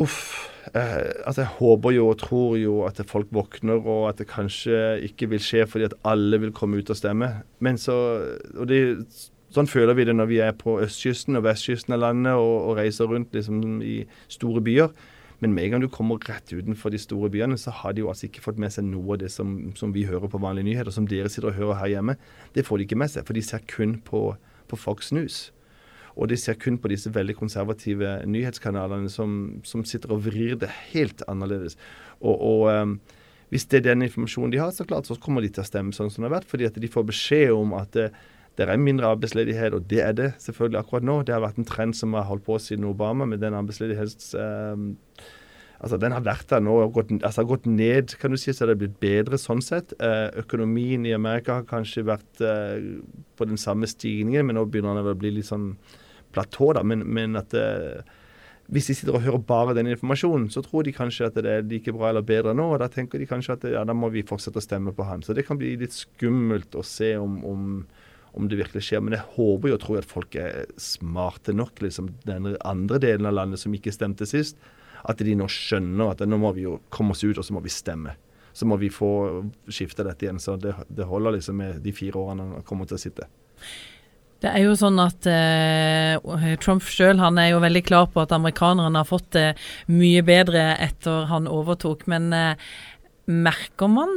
Uff. 0.01 0.49
Eh, 0.73 1.11
altså 1.27 1.43
Jeg 1.43 1.51
håper 1.59 1.91
jo 1.91 2.07
og 2.07 2.17
tror 2.17 2.55
jo 2.57 2.79
at 2.87 3.01
folk 3.07 3.27
våkner, 3.35 3.83
og 3.83 4.09
at 4.09 4.17
det 4.21 4.29
kanskje 4.31 4.99
ikke 5.09 5.29
vil 5.33 5.43
skje 5.43 5.67
fordi 5.69 5.89
at 5.89 5.97
alle 6.07 6.39
vil 6.41 6.55
komme 6.55 6.79
ut 6.79 6.89
og 6.89 6.97
stemme. 6.97 7.29
Men 7.59 7.77
så, 7.77 7.95
og 8.55 8.67
det, 8.71 8.81
Sånn 9.53 9.69
føler 9.69 9.93
vi 9.93 10.05
det 10.07 10.15
når 10.17 10.29
vi 10.31 10.39
er 10.41 10.55
på 10.57 10.79
østkysten 10.81 11.37
og 11.37 11.43
vestkysten 11.45 11.93
av 11.93 11.99
landet 12.01 12.33
og, 12.41 12.71
og 12.71 12.79
reiser 12.79 13.05
rundt 13.05 13.35
liksom 13.37 13.83
i 13.85 13.99
store 14.33 14.63
byer. 14.65 14.89
Men 15.43 15.53
med 15.53 15.67
en 15.67 15.75
gang 15.75 15.83
du 15.83 15.91
kommer 15.93 16.17
rett 16.25 16.49
utenfor 16.49 16.89
de 16.89 16.97
store 16.97 17.29
byene, 17.29 17.57
så 17.61 17.69
har 17.69 17.93
de 17.93 18.01
jo 18.01 18.09
altså 18.09 18.25
ikke 18.25 18.41
fått 18.41 18.61
med 18.61 18.73
seg 18.73 18.87
noe 18.87 19.13
av 19.13 19.19
det 19.21 19.29
som, 19.29 19.51
som 19.77 19.93
vi 19.93 20.07
hører 20.09 20.31
på 20.31 20.41
vanlige 20.41 20.71
nyheter, 20.71 20.89
som 20.95 21.05
dere 21.05 21.29
sitter 21.29 21.51
og 21.51 21.59
hører 21.59 21.81
her 21.83 21.91
hjemme. 21.97 22.15
Det 22.55 22.65
får 22.65 22.79
de 22.79 22.87
ikke 22.87 22.97
med 23.03 23.13
seg, 23.13 23.27
for 23.27 23.37
de 23.37 23.43
ser 23.45 23.61
kun 23.69 23.99
på, 24.07 24.23
på 24.71 24.79
Fox 24.79 25.13
News. 25.13 25.51
Og 26.13 26.29
de 26.29 26.37
ser 26.37 26.59
kun 26.61 26.77
på 26.77 26.91
disse 26.91 27.11
veldig 27.13 27.35
konservative 27.39 28.19
nyhetskanalene 28.29 29.09
som, 29.09 29.59
som 29.65 29.85
sitter 29.87 30.13
og 30.13 30.25
vrir 30.27 30.55
det 30.61 30.69
helt 30.91 31.23
annerledes. 31.31 31.77
Og, 32.21 32.35
og 32.37 32.69
um, 32.69 32.97
hvis 33.53 33.65
det 33.69 33.81
er 33.81 33.89
den 33.91 34.05
informasjonen 34.05 34.53
de 34.53 34.61
har, 34.61 34.71
så 34.73 34.85
klart 34.85 35.09
så 35.09 35.17
kommer 35.21 35.43
de 35.45 35.51
til 35.53 35.61
å 35.61 35.67
stemme 35.67 35.93
sånn 35.93 36.11
som 36.13 36.23
det 36.23 36.29
har 36.29 36.39
vært. 36.39 36.49
Fordi 36.49 36.69
at 36.69 36.79
de 36.79 36.89
får 36.89 37.09
beskjed 37.09 37.53
om 37.53 37.75
at 37.77 37.93
det, 37.97 38.07
det 38.57 38.65
er 38.65 38.81
mindre 38.81 39.09
arbeidsledighet, 39.13 39.75
og 39.77 39.85
det 39.89 40.01
er 40.05 40.17
det 40.17 40.31
selvfølgelig 40.41 40.83
akkurat 40.83 41.05
nå. 41.09 41.19
Det 41.25 41.35
har 41.35 41.45
vært 41.45 41.61
en 41.61 41.69
trend 41.69 41.97
som 41.97 42.13
har 42.17 42.27
holdt 42.29 42.45
på 42.45 42.57
siden 42.61 42.89
Obama 42.89 43.29
med 43.29 43.43
den 43.45 43.57
arbeidsledighets... 43.57 44.35
Um, 44.37 44.91
altså 45.83 45.97
Den 45.99 46.13
har 46.15 46.23
vært 46.23 46.47
der 46.47 46.61
nå 46.63 46.77
og 46.79 46.93
gått, 46.95 47.09
altså 47.27 47.43
gått 47.43 47.65
ned, 47.67 48.13
kan 48.21 48.31
du 48.31 48.39
si, 48.39 48.53
så 48.55 48.63
det 48.65 48.77
har 48.77 48.81
blitt 48.85 49.01
bedre 49.03 49.39
sånn 49.41 49.59
sett. 49.61 49.91
Eh, 49.99 50.29
økonomien 50.39 51.03
i 51.03 51.11
Amerika 51.11 51.57
har 51.57 51.67
kanskje 51.67 52.05
vært 52.07 52.39
eh, 52.39 52.85
på 53.35 53.47
den 53.49 53.59
samme 53.59 53.89
stigningen, 53.91 54.47
men 54.47 54.55
nå 54.55 54.63
begynner 54.63 55.01
den 55.01 55.11
å 55.11 55.17
bli 55.19 55.33
litt 55.35 55.49
sånn 55.49 55.73
platå, 56.33 56.73
da, 56.77 56.83
men, 56.87 57.05
men 57.15 57.39
at 57.39 57.55
uh, 57.57 58.01
hvis 58.71 58.87
de 58.87 58.95
sitter 58.95 59.17
og 59.17 59.25
hører 59.25 59.41
bare 59.43 59.75
den 59.75 59.89
informasjonen, 59.91 60.47
så 60.51 60.63
tror 60.63 60.85
de 60.87 60.93
kanskje 60.95 61.27
at 61.27 61.35
det 61.35 61.51
er 61.51 61.65
like 61.67 61.91
bra 61.93 62.09
eller 62.09 62.23
bedre 62.25 62.53
nå. 62.55 62.69
Og 62.73 62.79
da 62.79 62.87
tenker 62.91 63.19
de 63.19 63.27
kanskje 63.27 63.57
at 63.57 63.65
ja, 63.73 63.83
da 63.85 63.95
må 63.97 64.09
vi 64.13 64.23
fortsette 64.27 64.61
å 64.61 64.63
stemme 64.63 64.93
på 64.95 65.05
han. 65.07 65.23
Så 65.25 65.35
det 65.35 65.45
kan 65.47 65.59
bli 65.59 65.73
litt 65.81 65.95
skummelt 65.95 66.75
å 66.79 66.85
se 66.87 67.11
om, 67.19 67.41
om, 67.45 67.65
om 68.33 68.47
det 68.49 68.61
virkelig 68.61 68.85
skjer. 68.87 69.03
Men 69.03 69.17
jeg 69.17 69.27
håper 69.35 69.73
jo 69.73 69.77
og 69.77 69.83
tror 69.83 69.99
at 69.99 70.09
folk 70.09 70.37
er 70.39 70.71
smarte 70.79 71.55
nok, 71.55 71.83
liksom 71.83 72.13
den 72.23 72.53
andre 72.63 73.01
delen 73.03 73.27
av 73.27 73.35
landet 73.35 73.61
som 73.61 73.75
ikke 73.75 73.93
stemte 73.93 74.27
sist, 74.29 74.57
at 75.03 75.19
de 75.19 75.35
nå 75.35 75.49
skjønner 75.51 76.13
at 76.13 76.23
nå 76.23 76.39
må 76.39 76.53
vi 76.55 76.63
jo 76.63 76.77
komme 76.93 77.11
oss 77.11 77.25
ut, 77.25 77.35
og 77.35 77.43
så 77.43 77.57
må 77.57 77.63
vi 77.65 77.73
stemme. 77.73 78.15
Så 78.55 78.67
må 78.69 78.77
vi 78.79 78.87
få 78.93 79.43
skifte 79.67 80.05
dette 80.07 80.23
igjen. 80.23 80.39
Så 80.39 80.55
det, 80.61 80.71
det 80.87 81.09
holder 81.09 81.35
liksom 81.35 81.59
med 81.59 81.83
de 81.83 81.91
fire 81.95 82.21
årene 82.21 82.53
han 82.53 82.67
kommer 82.67 82.87
til 82.87 82.95
å 82.95 83.01
sitte. 83.01 83.27
Det 84.43 84.51
er 84.51 84.65
jo 84.65 84.73
sånn 84.75 84.99
at 84.99 85.23
eh, 85.29 86.49
Trump 86.59 86.83
sjøl 86.83 87.21
er 87.23 87.53
jo 87.53 87.61
veldig 87.63 87.81
klar 87.87 88.09
på 88.11 88.25
at 88.25 88.33
amerikanerne 88.35 88.99
har 88.99 89.07
fått 89.07 89.29
det 89.37 89.53
mye 89.87 90.23
bedre 90.27 90.73
etter 90.83 91.29
han 91.29 91.47
overtok. 91.47 92.03
Men 92.11 92.27
eh, 92.35 92.59
merker 93.31 93.87
man 93.87 94.11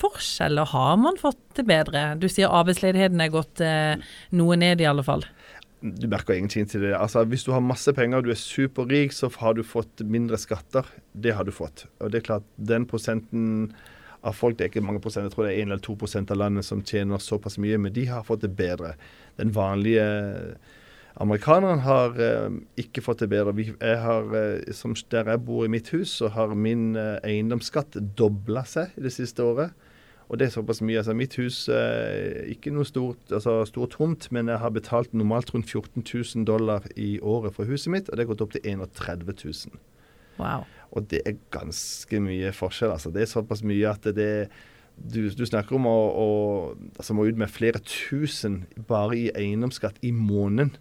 forskjeller? 0.00 0.72
Har 0.72 0.96
man 0.96 1.20
fått 1.20 1.42
det 1.58 1.66
bedre? 1.68 2.14
Du 2.16 2.30
sier 2.32 2.48
arbeidsledigheten 2.48 3.20
er 3.20 3.34
gått 3.34 3.60
eh, 3.60 4.00
noe 4.40 4.56
ned, 4.56 4.80
i 4.80 4.88
alle 4.88 5.04
fall. 5.04 5.26
Du 5.82 6.06
merker 6.08 6.38
ingenting 6.38 6.68
til 6.70 6.86
det. 6.86 6.96
Altså, 6.96 7.26
Hvis 7.28 7.44
du 7.44 7.52
har 7.52 7.60
masse 7.60 7.92
penger 7.92 8.22
og 8.22 8.28
du 8.28 8.32
er 8.32 8.40
superrik, 8.40 9.12
så 9.12 9.28
har 9.36 9.58
du 9.58 9.64
fått 9.66 10.00
mindre 10.00 10.40
skatter. 10.40 10.88
Det 11.12 11.36
har 11.36 11.44
du 11.44 11.52
fått. 11.52 11.90
Og 12.00 12.08
det 12.08 12.22
er 12.22 12.28
klart, 12.30 12.48
den 12.56 12.88
prosenten 12.88 13.74
av 14.22 14.36
folk, 14.38 14.58
det 14.58 14.64
er 14.64 14.70
ikke 14.70 14.84
mange 14.86 15.02
prosent, 15.02 15.26
jeg 15.26 15.34
tror 15.34 15.48
det 15.48 15.56
er 15.56 15.64
1 15.64 15.72
eller 15.72 15.82
2 15.82 15.96
av 16.22 16.36
landet 16.38 16.66
som 16.66 16.82
tjener 16.86 17.22
såpass 17.22 17.58
mye, 17.58 17.78
men 17.78 17.92
de 17.92 18.06
har 18.06 18.22
fått 18.26 18.44
det 18.44 18.54
bedre. 18.56 18.94
Den 19.36 19.50
vanlige 19.54 20.06
amerikaneren 21.20 21.82
har 21.84 22.18
eh, 22.22 22.50
ikke 22.80 23.02
fått 23.04 23.24
det 23.24 23.30
bedre. 23.32 23.54
Vi, 23.56 23.68
jeg 23.72 23.98
har, 24.00 24.28
eh, 24.36 25.00
Der 25.10 25.30
jeg 25.30 25.44
bor 25.44 25.64
i 25.64 25.68
mitt 25.68 25.88
hus, 25.88 26.08
så 26.08 26.28
har 26.28 26.54
min 26.54 26.96
eh, 26.96 27.18
eiendomsskatt 27.24 27.98
dobla 28.16 28.64
seg 28.64 28.94
i 28.96 29.02
det 29.02 29.12
siste 29.12 29.42
året. 29.42 29.72
Og 30.28 30.38
det 30.38 30.46
er 30.46 30.54
såpass 30.54 30.80
mye. 30.80 30.96
altså 30.96 31.14
Mitt 31.14 31.34
hus 31.36 31.68
er 31.68 32.46
ikke 32.48 32.72
noe 32.72 32.84
stort, 32.88 33.20
altså 33.30 33.66
stor 33.68 33.86
tomt, 33.86 34.30
men 34.32 34.48
jeg 34.48 34.58
har 34.58 34.70
betalt 34.70 35.12
normalt 35.12 35.52
rundt 35.52 35.68
14 35.68 36.00
000 36.00 36.46
dollar 36.46 36.86
i 36.96 37.20
året 37.20 37.52
for 37.52 37.68
huset 37.68 37.92
mitt, 37.92 38.08
og 38.08 38.16
det 38.16 38.24
har 38.24 38.32
gått 38.32 38.40
opp 38.40 38.52
til 38.52 38.64
31 38.64 39.26
000. 39.44 39.82
Wow. 40.38 40.64
Og 40.92 41.08
det 41.10 41.22
er 41.26 41.40
ganske 41.54 42.20
mye 42.20 42.52
forskjell. 42.54 42.92
altså. 42.92 43.10
Det 43.10 43.24
er 43.24 43.30
såpass 43.30 43.64
mye 43.64 43.88
at 43.90 44.04
det 44.16 44.50
du, 44.92 45.24
du 45.32 45.44
snakker 45.48 45.78
om 45.78 45.86
å, 45.88 45.98
å 46.12 46.26
altså 47.00 47.14
må 47.16 47.24
ut 47.24 47.38
med 47.40 47.50
flere 47.50 47.80
tusen 47.80 48.62
bare 48.88 49.16
i 49.16 49.30
eiendomsskatt 49.34 50.02
i 50.04 50.12
måneden. 50.12 50.74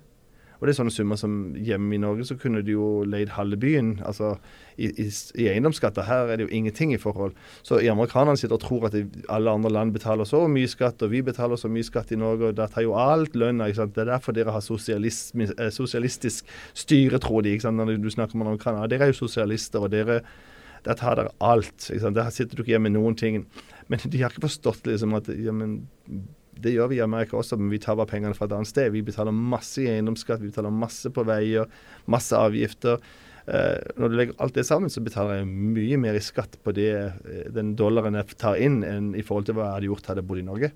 Og 0.62 0.68
det 0.68 0.76
er 0.76 0.78
sånne 0.78 0.94
summer 0.94 1.18
som 1.18 1.56
hjemme 1.58 1.96
i 1.98 2.00
Norge 2.02 2.28
så 2.30 2.36
kunne 2.38 2.62
du 2.62 2.76
jo 2.76 2.88
leid 3.10 3.34
halve 3.34 3.58
byen. 3.58 3.96
Altså 4.06 4.36
i, 4.78 4.92
i, 4.92 5.08
i 5.42 5.48
eiendomsskatter 5.50 6.06
her 6.06 6.30
er 6.30 6.38
det 6.38 6.46
jo 6.46 6.54
ingenting 6.54 6.94
i 6.94 7.00
forhold. 7.02 7.34
Så 7.66 7.80
amerikanerne 7.82 8.38
sitter 8.38 8.60
og 8.60 8.62
tror 8.62 8.86
at 8.92 8.98
alle 9.26 9.56
andre 9.58 9.72
land 9.74 9.96
betaler 9.96 10.30
så 10.30 10.44
mye 10.46 10.70
skatt, 10.70 11.02
og 11.02 11.16
vi 11.16 11.24
betaler 11.26 11.58
så 11.58 11.72
mye 11.72 11.88
skatt 11.88 12.14
i 12.14 12.20
Norge, 12.22 12.52
og 12.52 12.60
da 12.60 12.70
tar 12.70 12.86
jo 12.86 12.94
alt 12.94 13.34
lønna. 13.34 13.72
Det 13.74 14.06
er 14.06 14.12
derfor 14.14 14.38
dere 14.38 14.54
har 14.54 14.62
eh, 14.62 15.74
sosialistisk 15.74 16.54
styre, 16.78 17.18
tror 17.20 17.42
de. 17.42 17.56
ikke 17.56 17.66
sant? 17.66 17.82
Når 17.82 17.98
du 17.98 18.10
snakker 18.14 18.38
med 18.38 18.52
amerikanere. 18.52 18.90
Dere 18.94 19.10
er 19.10 19.16
jo 19.16 19.24
sosialister, 19.26 19.82
og 19.82 19.92
dere 19.98 20.22
der 20.86 20.98
tar 20.98 21.18
dere 21.18 21.34
alt. 21.42 21.90
Der 21.90 22.30
sitter 22.30 22.56
du 22.56 22.64
ikke 22.64 22.74
igjen 22.74 22.86
med 22.86 22.96
noen 22.96 23.18
ting. 23.18 23.44
Men 23.88 24.02
de 24.06 24.22
har 24.22 24.34
ikke 24.34 24.48
forstått 24.48 24.88
liksom 24.90 25.14
at 25.18 25.30
ja, 25.30 25.54
men 25.54 25.82
det 26.60 26.74
gjør 26.76 26.92
vi 26.92 27.00
i 27.00 27.04
Amerika 27.04 27.38
også, 27.40 27.58
men 27.60 27.72
vi 27.72 27.80
tar 27.82 27.98
bare 28.00 28.10
pengene 28.12 28.36
fra 28.38 28.48
et 28.48 28.56
annet 28.56 28.70
sted. 28.70 28.92
Vi 28.94 29.04
betaler 29.06 29.36
masse 29.36 29.82
i 29.82 29.90
eiendomsskatt, 29.92 30.42
vi 30.44 30.52
betaler 30.52 30.74
masse 30.74 31.12
på 31.14 31.26
veier, 31.28 31.70
masse 32.12 32.38
avgifter. 32.38 33.02
Eh, 33.48 33.80
når 33.98 34.12
du 34.12 34.18
legger 34.18 34.44
alt 34.44 34.56
det 34.58 34.68
sammen, 34.68 34.92
så 34.94 35.02
betaler 35.04 35.42
jeg 35.42 35.50
mye 35.50 36.00
mer 36.02 36.18
i 36.18 36.24
skatt 36.24 36.60
på 36.64 36.74
det, 36.78 36.92
eh, 36.94 37.46
den 37.54 37.74
dollaren 37.80 38.20
jeg 38.20 38.38
tar 38.38 38.60
inn, 38.62 38.82
enn 38.86 39.14
i 39.18 39.26
forhold 39.26 39.50
til 39.50 39.58
hva 39.58 39.70
jeg 39.70 39.78
hadde 39.80 39.92
gjort 39.92 40.12
hadde 40.12 40.24
jeg 40.24 40.30
bodd 40.30 40.44
i 40.44 40.48
Norge. 40.50 40.72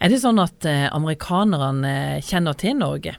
Er 0.00 0.12
det 0.12 0.20
sånn 0.22 0.40
at 0.42 0.66
eh, 0.68 0.86
amerikanerne 0.94 1.94
kjenner 2.26 2.58
til 2.60 2.76
Norge? 2.78 3.16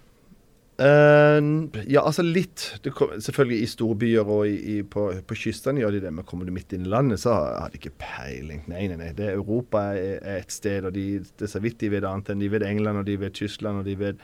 Uh, 0.77 1.71
ja, 1.89 2.03
altså 2.03 2.21
litt. 2.21 2.67
Kom, 2.93 3.15
selvfølgelig 3.17 3.63
i 3.63 3.69
storbyer 3.71 4.27
og 4.29 4.43
i, 4.45 4.57
i, 4.75 4.81
på, 4.85 5.07
på 5.25 5.37
kystene 5.41 5.81
gjør 5.81 5.95
de 5.95 6.01
det. 6.05 6.11
Men 6.13 6.27
kommer 6.27 6.45
du 6.45 6.53
midt 6.53 6.75
inn 6.77 6.85
i 6.85 6.91
landet, 6.91 7.23
så 7.23 7.33
har 7.33 7.71
de 7.73 7.79
ikke 7.81 7.95
peiling. 8.01 8.61
Nei, 8.69 8.85
nei, 8.91 8.99
nei. 8.99 9.13
Det 9.17 9.31
Europa 9.33 9.87
er, 9.97 10.19
er 10.21 10.43
et 10.43 10.53
sted, 10.53 10.85
og 10.85 10.93
de, 10.93 11.07
det 11.25 11.47
er 11.47 11.53
så 11.55 11.63
vidt 11.63 11.79
de 11.81 11.89
vet 11.95 12.05
annet 12.05 12.29
enn 12.33 12.43
de 12.43 12.51
vet 12.53 12.65
England, 12.67 13.01
og 13.01 13.07
de 13.09 13.17
vet 13.23 13.33
Tyskland, 13.37 13.81
og 13.81 13.89
de 13.89 13.95
vet 13.97 14.21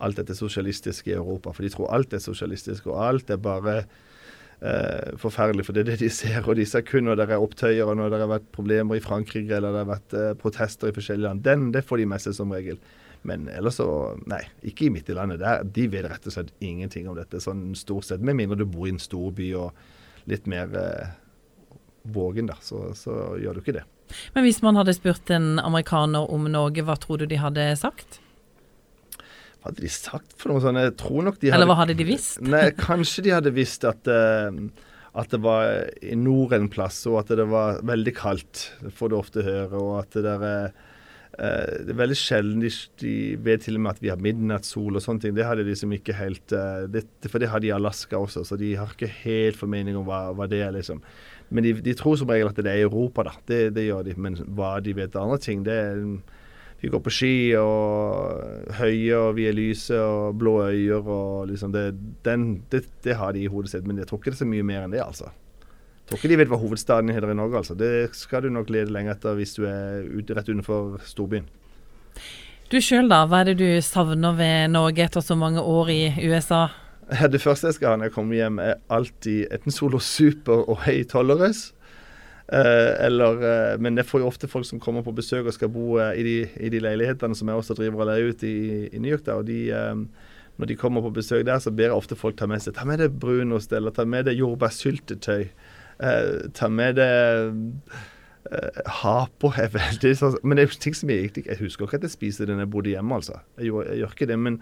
alt 0.00 0.16
dette 0.16 0.32
sosialistiske 0.38 1.12
i 1.12 1.18
Europa. 1.18 1.52
For 1.52 1.66
de 1.66 1.72
tror 1.74 1.92
alt 1.92 2.16
er 2.16 2.24
sosialistisk, 2.24 2.88
og 2.88 3.02
alt 3.04 3.34
er 3.34 3.42
bare 3.44 3.82
uh, 3.84 5.10
forferdelig. 5.20 5.66
For 5.68 5.76
det 5.76 5.84
er 5.84 5.90
det 5.92 5.98
de 6.06 6.08
ser. 6.16 6.40
Og 6.46 6.56
de 6.56 6.64
ser 6.64 6.86
kun 6.88 7.04
når 7.10 7.20
det 7.20 7.28
er 7.28 7.44
opptøyer, 7.44 7.84
og 7.84 8.00
når 8.00 8.14
det 8.14 8.22
har 8.24 8.32
vært 8.38 8.48
problemer 8.56 8.96
i 8.96 9.04
Frankrike, 9.04 9.52
eller 9.52 9.76
det 9.76 9.84
har 9.84 9.92
vært 9.92 10.16
uh, 10.16 10.32
protester 10.40 10.88
i 10.88 10.96
forskjellige 10.96 11.28
land. 11.28 11.44
Den, 11.44 11.68
det 11.76 11.84
får 11.84 12.00
de 12.00 12.08
med 12.08 12.24
seg 12.24 12.40
som 12.40 12.56
regel. 12.56 12.80
Men 13.22 13.48
ellers 13.52 13.76
så 13.80 13.86
Nei, 14.30 14.42
ikke 14.66 14.86
i 14.86 14.92
midt 14.94 15.10
i 15.12 15.16
landet. 15.16 15.42
Der, 15.42 15.64
de 15.64 15.86
vet 15.92 16.08
rett 16.08 16.28
og 16.28 16.34
slett 16.34 16.52
ingenting 16.64 17.08
om 17.10 17.18
dette, 17.18 17.42
sånn 17.42 17.70
stort 17.78 18.08
sett. 18.08 18.24
Med 18.24 18.38
mindre 18.38 18.60
du 18.60 18.66
bor 18.68 18.88
i 18.88 18.94
en 18.94 19.02
storby 19.02 19.52
og 19.58 19.76
litt 20.30 20.48
mer 20.50 20.72
eh, 20.76 21.12
vågen, 22.14 22.48
da, 22.50 22.56
så, 22.64 22.90
så, 22.96 23.36
gjør 23.40 23.58
du 23.58 23.62
ikke 23.64 23.76
det. 23.80 23.86
Men 24.34 24.46
hvis 24.46 24.60
man 24.64 24.78
hadde 24.78 24.96
spurt 24.96 25.30
en 25.32 25.54
amerikaner 25.62 26.32
om 26.32 26.48
Norge, 26.50 26.84
hva 26.86 26.96
tror 27.00 27.20
du 27.20 27.28
de 27.30 27.38
hadde 27.40 27.68
sagt? 27.78 28.18
Hva 29.60 29.68
hadde 29.68 29.84
de 29.84 29.90
sagt 29.92 30.32
for 30.40 30.52
noe 30.52 30.62
sånt? 30.64 30.80
Jeg 30.80 30.96
tror 31.00 31.26
nok 31.26 31.36
de 31.38 31.50
hadde 31.50 31.60
Eller 31.60 31.70
hva 31.70 31.82
hadde 31.82 31.98
de 31.98 32.06
visst? 32.08 32.40
Nei, 32.54 32.70
kanskje 32.78 33.26
de 33.28 33.36
hadde 33.36 33.52
visst 33.56 33.84
at 33.88 34.08
eh, 34.10 34.62
at 35.20 35.32
det 35.32 35.40
var 35.42 35.66
i 36.06 36.14
nord 36.14 36.52
en 36.54 36.68
plass, 36.70 37.00
og 37.10 37.16
at 37.24 37.32
det 37.34 37.42
var 37.50 37.80
veldig 37.82 38.12
kaldt. 38.14 38.68
Får 38.94 39.10
du 39.10 39.16
ofte 39.18 39.42
høre. 39.42 39.74
Og 39.74 39.96
at 40.04 40.14
det 40.14 40.22
der 40.22 40.44
er 40.46 40.68
Uh, 40.70 40.89
det 41.38 41.92
er 41.92 41.98
veldig 41.98 42.16
sjelden 42.18 42.62
de, 42.62 42.70
de, 43.00 43.12
vet 43.44 43.62
til 43.64 43.78
og 43.78 43.84
med 43.84 43.94
at 43.94 44.02
vi 44.02 44.10
har 44.10 44.20
midnattssol 44.20 44.98
og 44.98 45.04
sånne 45.04 45.22
ting. 45.24 45.36
Det 45.36 45.46
hadde 45.46 45.62
de 45.64 45.72
liksom 45.72 45.94
ikke 45.94 46.16
helt 46.18 46.54
uh, 46.56 46.88
det, 46.90 47.04
For 47.30 47.40
det 47.40 47.52
har 47.52 47.62
de 47.62 47.70
i 47.70 47.74
Alaska 47.74 48.18
også, 48.18 48.42
så 48.48 48.58
de 48.60 48.74
har 48.76 48.90
ikke 48.92 49.10
helt 49.22 49.60
formening 49.60 49.98
om 49.98 50.08
hva, 50.08 50.24
hva 50.36 50.48
det 50.50 50.64
er, 50.66 50.74
liksom. 50.74 51.02
Men 51.50 51.66
de, 51.66 51.74
de, 51.86 51.94
tror 51.98 52.18
som 52.18 52.30
regel 52.30 52.50
at 52.50 52.58
det 52.58 52.70
er 52.70 52.82
i 52.82 52.88
Europa, 52.88 53.24
da. 53.30 53.34
Det, 53.46 53.62
det, 53.76 53.86
gjør 53.88 54.04
de. 54.06 54.18
Men 54.18 54.38
hva 54.58 54.76
de 54.82 54.94
vet 54.98 55.16
av 55.16 55.28
andre 55.28 55.40
ting, 55.42 55.64
det 55.66 55.78
er 55.86 56.04
Vi 56.80 56.88
går 56.88 57.02
på 57.04 57.12
ski 57.12 57.34
og 57.60 58.72
høye, 58.78 59.16
og 59.16 59.34
vi 59.36 59.44
er 59.50 59.52
lyse 59.52 59.98
og 60.00 60.38
blå 60.40 60.54
øyer 60.70 61.04
og 61.04 61.50
liksom 61.50 61.74
det, 61.74 61.90
den, 62.24 62.62
det, 62.72 62.86
det 63.04 63.18
har 63.20 63.36
de 63.36 63.42
i 63.44 63.50
hodet 63.52 63.74
sitt. 63.74 63.86
Men 63.86 64.00
jeg 64.00 64.08
tror 64.08 64.18
ikke 64.18 64.32
det 64.32 64.38
er 64.38 64.44
så 64.46 64.48
mye 64.48 64.64
mer 64.64 64.86
enn 64.86 64.94
det, 64.96 65.02
altså 65.04 65.28
tror 66.10 66.18
ikke 66.18 66.32
de 66.32 66.38
vet 66.40 66.50
hva 66.50 66.58
hovedstaden 66.58 67.12
heter 67.14 67.30
i 67.30 67.38
Norge, 67.38 67.62
altså. 67.62 67.76
Det 67.78 68.10
skal 68.18 68.42
du 68.42 68.50
nok 68.50 68.70
lede 68.72 68.90
lenge 68.90 69.12
etter 69.14 69.36
hvis 69.38 69.54
du 69.54 69.64
er 69.70 70.02
ute 70.10 70.34
rett 70.34 70.48
utenfor 70.50 70.98
storbyen. 71.06 71.46
Du 72.70 72.78
sjøl 72.82 73.08
da, 73.10 73.24
hva 73.26 73.42
er 73.42 73.50
det 73.50 73.58
du 73.58 73.82
savner 73.82 74.34
ved 74.38 74.70
Norge 74.74 75.06
etter 75.06 75.22
så 75.24 75.36
mange 75.38 75.62
år 75.62 75.90
i 75.94 76.02
USA? 76.30 76.68
Det 77.32 77.40
første 77.42 77.70
jeg 77.70 77.78
skal 77.80 77.92
ha 77.92 77.98
når 77.98 78.10
jeg 78.10 78.14
kommer 78.14 78.38
hjem, 78.38 78.58
er 78.62 78.76
alltid 78.90 79.50
enten 79.50 79.74
Solo 79.74 79.98
Super 79.98 80.62
og 80.70 80.84
høy 80.84 81.02
Tolerance. 81.10 81.72
Eh, 82.50 83.06
eller, 83.06 83.42
eh, 83.46 83.78
men 83.82 83.98
jeg 83.98 84.06
får 84.06 84.22
jo 84.22 84.28
ofte 84.30 84.50
folk 84.50 84.66
som 84.66 84.82
kommer 84.82 85.02
på 85.06 85.14
besøk 85.14 85.46
og 85.46 85.54
skal 85.54 85.70
bo 85.70 86.00
eh, 86.02 86.18
i, 86.18 86.26
de, 86.26 86.36
i, 86.58 86.70
de, 86.70 86.82
leilighetene 86.82 87.34
som 87.38 87.50
jeg 87.50 87.62
også 87.62 87.76
driver 87.78 88.02
og 88.02 88.10
leier 88.10 88.30
ut 88.30 88.42
i, 88.46 88.56
i 88.90 89.02
New 89.02 89.10
York. 89.10 89.22
Da, 89.26 89.38
og 89.38 89.46
de, 89.46 89.60
eh, 89.70 90.30
når 90.58 90.70
de 90.70 90.78
kommer 90.78 91.02
på 91.06 91.12
besøk 91.20 91.46
der, 91.46 91.62
så 91.62 91.70
ber 91.70 91.90
jeg 91.90 91.98
ofte 91.98 92.18
folk 92.18 92.38
ta 92.38 92.46
med 92.50 92.62
seg 92.62 92.74
ta 92.78 92.86
med 92.86 93.02
deg 93.02 93.14
brunost 93.22 93.70
eller 93.74 93.94
ta 93.94 94.06
med 94.06 94.26
deg 94.26 94.38
jordbærsyltetøy. 94.42 95.46
Uh, 96.00 96.48
ta 96.56 96.70
med 96.72 96.96
det 96.96 97.08
uh, 98.48 98.78
Hapo 99.02 99.50
er 99.52 99.68
veldig 99.74 100.12
sånn 100.16 100.38
Men 100.40 100.56
det 100.56 100.62
er 100.64 100.78
ting 100.80 100.94
som 100.96 101.10
jeg 101.12 101.26
egentlig 101.26 101.42
Jeg 101.44 101.60
husker 101.60 101.84
ikke 101.84 101.98
at 101.98 102.06
jeg 102.06 102.14
spiser 102.14 102.48
det 102.48 102.56
når 102.56 102.64
jeg 102.64 102.72
bodde 102.72 102.94
hjemme, 102.94 103.18
altså. 103.18 103.36
Jeg, 103.58 103.68
gjør, 103.68 103.90
jeg 103.90 104.00
gjør 104.00 104.14
ikke 104.16 104.30
det. 104.30 104.38
Men 104.40 104.56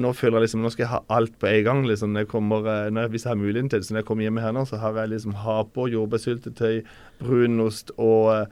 nå 0.00 0.14
føler 0.16 0.38
jeg 0.38 0.46
liksom 0.46 0.64
Nå 0.64 0.70
skal 0.72 0.86
jeg 0.86 0.92
ha 0.94 1.02
alt 1.18 1.36
på 1.36 1.50
en 1.50 1.66
gang. 1.66 1.82
liksom 1.90 2.16
jeg 2.16 2.30
kommer, 2.30 2.64
uh, 2.64 2.88
når 2.88 3.06
jeg, 3.06 3.14
Hvis 3.16 3.26
jeg 3.26 3.30
har 3.34 3.42
muligheten 3.42 3.68
til 3.68 3.82
det. 3.82 3.90
Så 3.90 3.94
når 3.94 4.04
jeg 4.04 4.08
kommer 4.08 4.28
hjem 4.28 4.40
her 4.46 4.56
nå, 4.56 4.64
så 4.70 4.80
har 4.80 4.96
jeg 5.02 5.12
liksom 5.12 5.36
Hapo, 5.44 5.86
jordbærsyltetøy, 5.92 6.80
brunost 7.20 7.92
og 7.96 8.48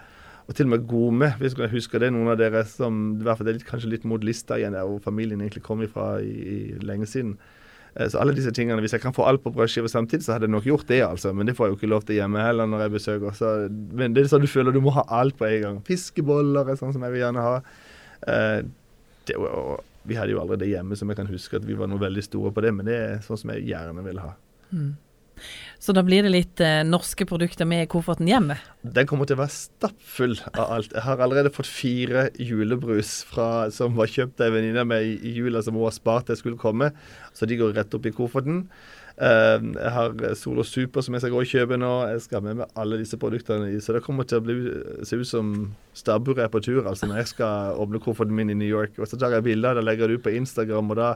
og 0.47 0.55
til 0.55 0.69
og 0.69 0.71
med 0.77 0.87
Gome, 0.87 1.33
hvis 1.41 1.57
jeg 1.59 1.73
husker 1.73 1.99
det. 2.03 2.13
Noen 2.15 2.31
av 2.31 2.39
dere 2.39 2.63
som 2.71 3.17
i 3.17 3.25
hvert 3.27 3.39
fall 3.39 3.49
det 3.49 3.55
er 3.55 3.59
litt, 3.59 3.67
kanskje 3.67 3.91
litt 3.91 4.05
mot 4.07 4.23
lista 4.23 4.59
igjen, 4.61 4.77
der 4.79 4.87
hvor 4.87 5.03
familien 5.03 5.43
egentlig 5.43 5.65
kom 5.67 5.83
ifra 5.83 6.21
i, 6.23 6.31
i 6.31 6.59
lenge 6.87 7.09
siden. 7.11 7.35
Eh, 7.97 8.09
så 8.13 8.21
alle 8.21 8.35
disse 8.37 8.53
tingene, 8.53 8.81
Hvis 8.85 8.93
jeg 8.93 9.01
kan 9.01 9.15
få 9.17 9.25
alt 9.25 9.43
på 9.43 9.53
brødskive 9.55 9.89
samtidig, 9.89 10.25
så 10.25 10.37
hadde 10.37 10.49
jeg 10.49 10.55
nok 10.55 10.65
gjort 10.65 10.89
det, 10.89 11.03
altså. 11.03 11.33
Men 11.33 11.47
det 11.47 11.57
får 11.57 11.67
jeg 11.67 11.71
jo 11.73 11.77
ikke 11.81 11.93
lov 11.95 12.03
til 12.03 12.21
hjemme 12.21 12.43
heller 12.45 12.67
når 12.67 12.87
jeg 12.87 12.95
besøker. 12.97 13.33
Så, 13.33 13.53
men 13.71 14.15
det 14.15 14.25
er 14.25 14.33
sånn 14.33 14.45
du 14.45 14.51
føler 14.51 14.73
du 14.73 14.81
må 14.85 14.95
ha 14.97 15.07
alt 15.09 15.39
på 15.39 15.49
en 15.49 15.61
gang. 15.63 15.83
Fiskeboller 15.87 16.69
er 16.69 16.81
sånn 16.81 16.93
som 16.93 17.05
jeg 17.07 17.15
vil 17.15 17.25
gjerne 17.25 17.45
ha. 17.45 17.61
Uh, 18.27 18.61
det, 19.29 19.37
vi 20.07 20.17
hadde 20.19 20.35
jo 20.35 20.41
aldri 20.43 20.61
det 20.63 20.71
hjemme, 20.71 20.97
som 20.99 21.11
jeg 21.11 21.19
kan 21.19 21.31
huske 21.31 21.59
at 21.59 21.67
vi 21.67 21.77
var 21.79 21.91
noe 21.91 22.01
veldig 22.01 22.23
store 22.25 22.53
på 22.55 22.63
det, 22.65 22.73
men 22.75 22.89
det 22.89 22.97
er 22.97 23.19
sånn 23.25 23.41
som 23.41 23.53
jeg 23.55 23.67
gjerne 23.73 24.05
vil 24.07 24.21
ha. 24.23 24.33
Mm. 24.71 24.93
Så 25.83 25.95
da 25.95 26.03
blir 26.07 26.25
det 26.25 26.33
litt 26.33 26.61
eh, 26.65 26.81
norske 26.87 27.27
produkter 27.29 27.69
med 27.69 27.85
i 27.85 27.89
kofferten 27.91 28.29
hjemme? 28.31 28.57
Den 28.83 29.09
kommer 29.09 29.29
til 29.29 29.37
å 29.37 29.43
være 29.43 29.55
stappfull 29.55 30.37
av 30.55 30.65
alt. 30.79 30.95
Jeg 30.97 31.05
har 31.05 31.23
allerede 31.23 31.53
fått 31.55 31.71
fire 31.71 32.29
julebrus 32.41 33.19
fra, 33.29 33.69
som 33.75 33.97
var 33.99 34.11
kjøpt 34.11 34.41
av 34.41 34.51
en 34.51 34.57
venninne 34.59 34.83
av 34.83 34.91
meg 34.91 35.07
i, 35.07 35.35
jula, 35.37 35.63
som 35.63 35.77
hun 35.77 35.87
har 35.87 35.97
spart 35.97 36.33
jeg 36.33 36.41
skulle 36.43 36.61
komme. 36.61 36.91
Så 37.37 37.49
de 37.49 37.61
går 37.61 37.77
rett 37.77 37.95
opp 37.97 38.09
i 38.09 38.15
kofferten. 38.17 38.65
Uh, 39.17 39.73
jeg 39.73 39.91
har 39.95 40.13
Solo 40.37 40.61
Super 40.69 41.01
som 41.01 41.15
jeg 41.17 41.23
skal 41.23 41.33
gå 41.33 41.41
og 41.41 41.49
kjøpe 41.49 41.79
nå. 41.81 41.93
Jeg 42.11 42.25
skal 42.27 42.37
ha 42.37 42.45
med 42.45 42.59
meg 42.59 42.75
alle 42.77 42.99
disse 43.01 43.17
produktene. 43.21 43.71
Så 43.81 43.95
det 43.97 44.03
kommer 44.05 44.29
til 44.29 44.43
å 44.43 44.45
bli, 44.45 44.57
se 45.09 45.17
ut 45.17 45.29
som 45.29 45.55
stabburet 45.97 46.43
er 46.45 46.51
på 46.53 46.61
tur 46.61 46.85
altså 46.85 47.09
når 47.09 47.23
jeg 47.23 47.31
skal 47.31 47.79
åpne 47.81 48.01
kofferten 48.05 48.37
min 48.37 48.53
i 48.53 48.59
New 48.59 48.69
York. 48.69 48.99
Og 49.01 49.09
Så 49.09 49.17
tar 49.17 49.33
jeg 49.33 49.47
bilder 49.47 49.81
og 49.81 49.87
legger 49.89 50.13
det 50.13 50.19
ut 50.19 50.27
på 50.27 50.35
Instagram, 50.37 50.93
og 50.93 51.01
da 51.01 51.15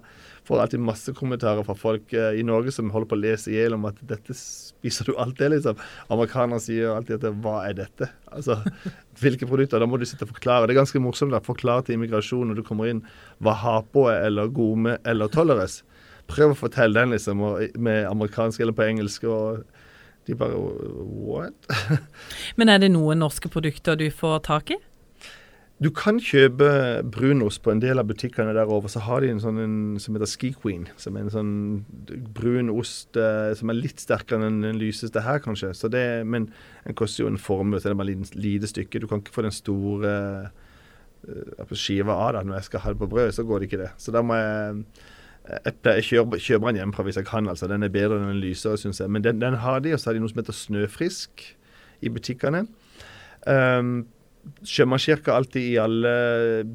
får 0.49 0.57
jeg 0.57 0.65
alltid 0.65 0.85
masse 0.87 1.15
kommentarer 1.19 1.67
fra 1.67 1.77
folk 1.77 2.17
uh, 2.17 2.33
i 2.33 2.47
Norge 2.47 2.73
som 2.73 2.89
holder 2.95 3.11
på 3.11 3.19
å 3.19 3.23
lese 3.27 3.53
i 3.53 3.59
hjel 3.59 3.77
om 3.77 3.85
at 3.91 4.01
dette 4.01 4.37
spiser 4.39 5.11
du 5.11 5.15
alltid, 5.21 5.53
liksom. 5.59 5.85
Amerikanere 6.09 6.65
sier 6.65 6.95
alltid 6.95 7.21
at 7.21 7.45
hva 7.45 7.59
er 7.69 7.77
dette? 7.83 8.09
Altså, 8.33 8.63
hvilke 9.21 9.49
produkter? 9.51 9.83
Da 9.83 9.91
må 9.91 10.01
du 10.01 10.09
sitte 10.09 10.25
og 10.25 10.33
forklare. 10.33 10.65
Det 10.65 10.79
er 10.79 10.81
ganske 10.81 11.05
morsomt 11.05 11.37
å 11.37 11.45
forklare 11.45 11.85
til 11.85 12.01
immigrasjon 12.01 12.49
når 12.49 12.63
du 12.63 12.65
kommer 12.65 12.89
inn 12.89 13.05
hva 13.45 13.59
Hapo 13.61 14.09
er, 14.09 14.25
eller 14.31 14.49
Gome 14.57 14.97
eller 15.05 15.29
Toleres 15.29 15.83
prøv 16.31 16.55
å 16.55 16.59
fortelle 16.59 16.97
den 16.97 17.15
liksom, 17.17 17.43
med 17.79 18.05
amerikansk 18.09 18.63
eller 18.63 18.77
på 18.77 18.87
engelsk. 18.87 19.27
og 19.29 19.65
de 20.27 20.37
bare 20.37 20.55
What? 20.55 21.67
Men 22.59 22.71
er 22.71 22.79
det 22.83 22.93
noen 22.95 23.23
norske 23.25 23.51
produkter 23.53 23.99
du 23.99 24.09
får 24.15 24.47
tak 24.49 24.73
i? 24.75 24.79
Du 25.81 25.89
kan 25.97 26.19
kjøpe 26.21 26.67
brunost 27.09 27.63
på 27.65 27.73
en 27.73 27.81
del 27.81 28.03
av 28.03 28.09
butikkene 28.11 28.53
der 28.53 28.69
over. 28.69 28.91
Så 28.93 29.01
har 29.01 29.25
de 29.25 29.31
en 29.33 29.41
sånn 29.41 29.61
en, 29.63 29.77
som 30.03 30.13
heter 30.13 30.29
Ski 30.29 30.51
Queen. 30.53 30.85
Som 31.01 31.17
er 31.17 31.25
en 31.25 31.33
sånn 31.33 31.55
brun 32.37 32.69
ost 32.75 33.17
eh, 33.17 33.55
som 33.57 33.73
er 33.73 33.79
litt 33.79 34.03
sterkere 34.03 34.45
enn 34.45 34.61
den 34.61 34.81
lyseste 34.81 35.23
her, 35.25 35.41
kanskje. 35.41 35.73
Så 35.79 35.89
det, 35.89 36.05
men 36.29 36.51
den 36.85 36.99
koster 37.01 37.25
jo 37.25 37.31
en 37.33 37.41
formue, 37.41 37.81
så 37.81 37.89
det 37.89 37.95
er 37.95 38.03
bare 38.03 38.13
et 38.13 38.37
lite 38.37 38.69
stykke. 38.69 39.01
Du 39.01 39.09
kan 39.09 39.25
ikke 39.25 39.33
få 39.39 39.47
den 39.47 39.57
store 39.57 40.13
eh, 41.25 41.73
skiva 41.73 42.19
av 42.27 42.37
det 42.37 42.45
når 42.51 42.61
jeg 42.61 42.69
skal 42.69 42.85
ha 42.85 42.93
det 42.93 43.01
på 43.01 43.09
brød. 43.17 43.33
Så 43.39 43.49
går 43.49 43.65
det 43.65 43.71
ikke 43.71 43.81
det. 43.87 43.91
Så 44.05 44.13
da 44.13 44.21
må 44.21 44.37
jeg 44.37 44.85
Jeg 45.51 46.07
kjøper, 46.07 46.39
kjøper 46.39 46.71
den 46.71 46.81
hjemmefra 46.81 47.07
hvis 47.07 47.19
jeg 47.21 47.29
kan. 47.29 47.49
altså. 47.51 47.69
Den 47.71 47.87
er 47.87 47.93
bedre 47.93 48.21
enn 48.21 48.31
den 48.33 48.43
lysere, 48.43 48.79
syns 48.81 49.03
jeg. 49.03 49.11
Men 49.11 49.25
den, 49.27 49.43
den, 49.43 49.59
har 49.65 49.83
de, 49.83 49.95
og 49.95 50.01
så 50.01 50.11
har 50.11 50.19
de 50.19 50.23
noe 50.23 50.33
som 50.33 50.41
heter 50.43 50.57
Snøfrisk 50.57 51.45
i 52.01 52.13
butikkene. 52.13 52.67
Um, 53.49 54.09
sjømannskirker 54.65 55.35
alltid 55.35 55.67
i 55.75 55.77
alle 55.81 56.13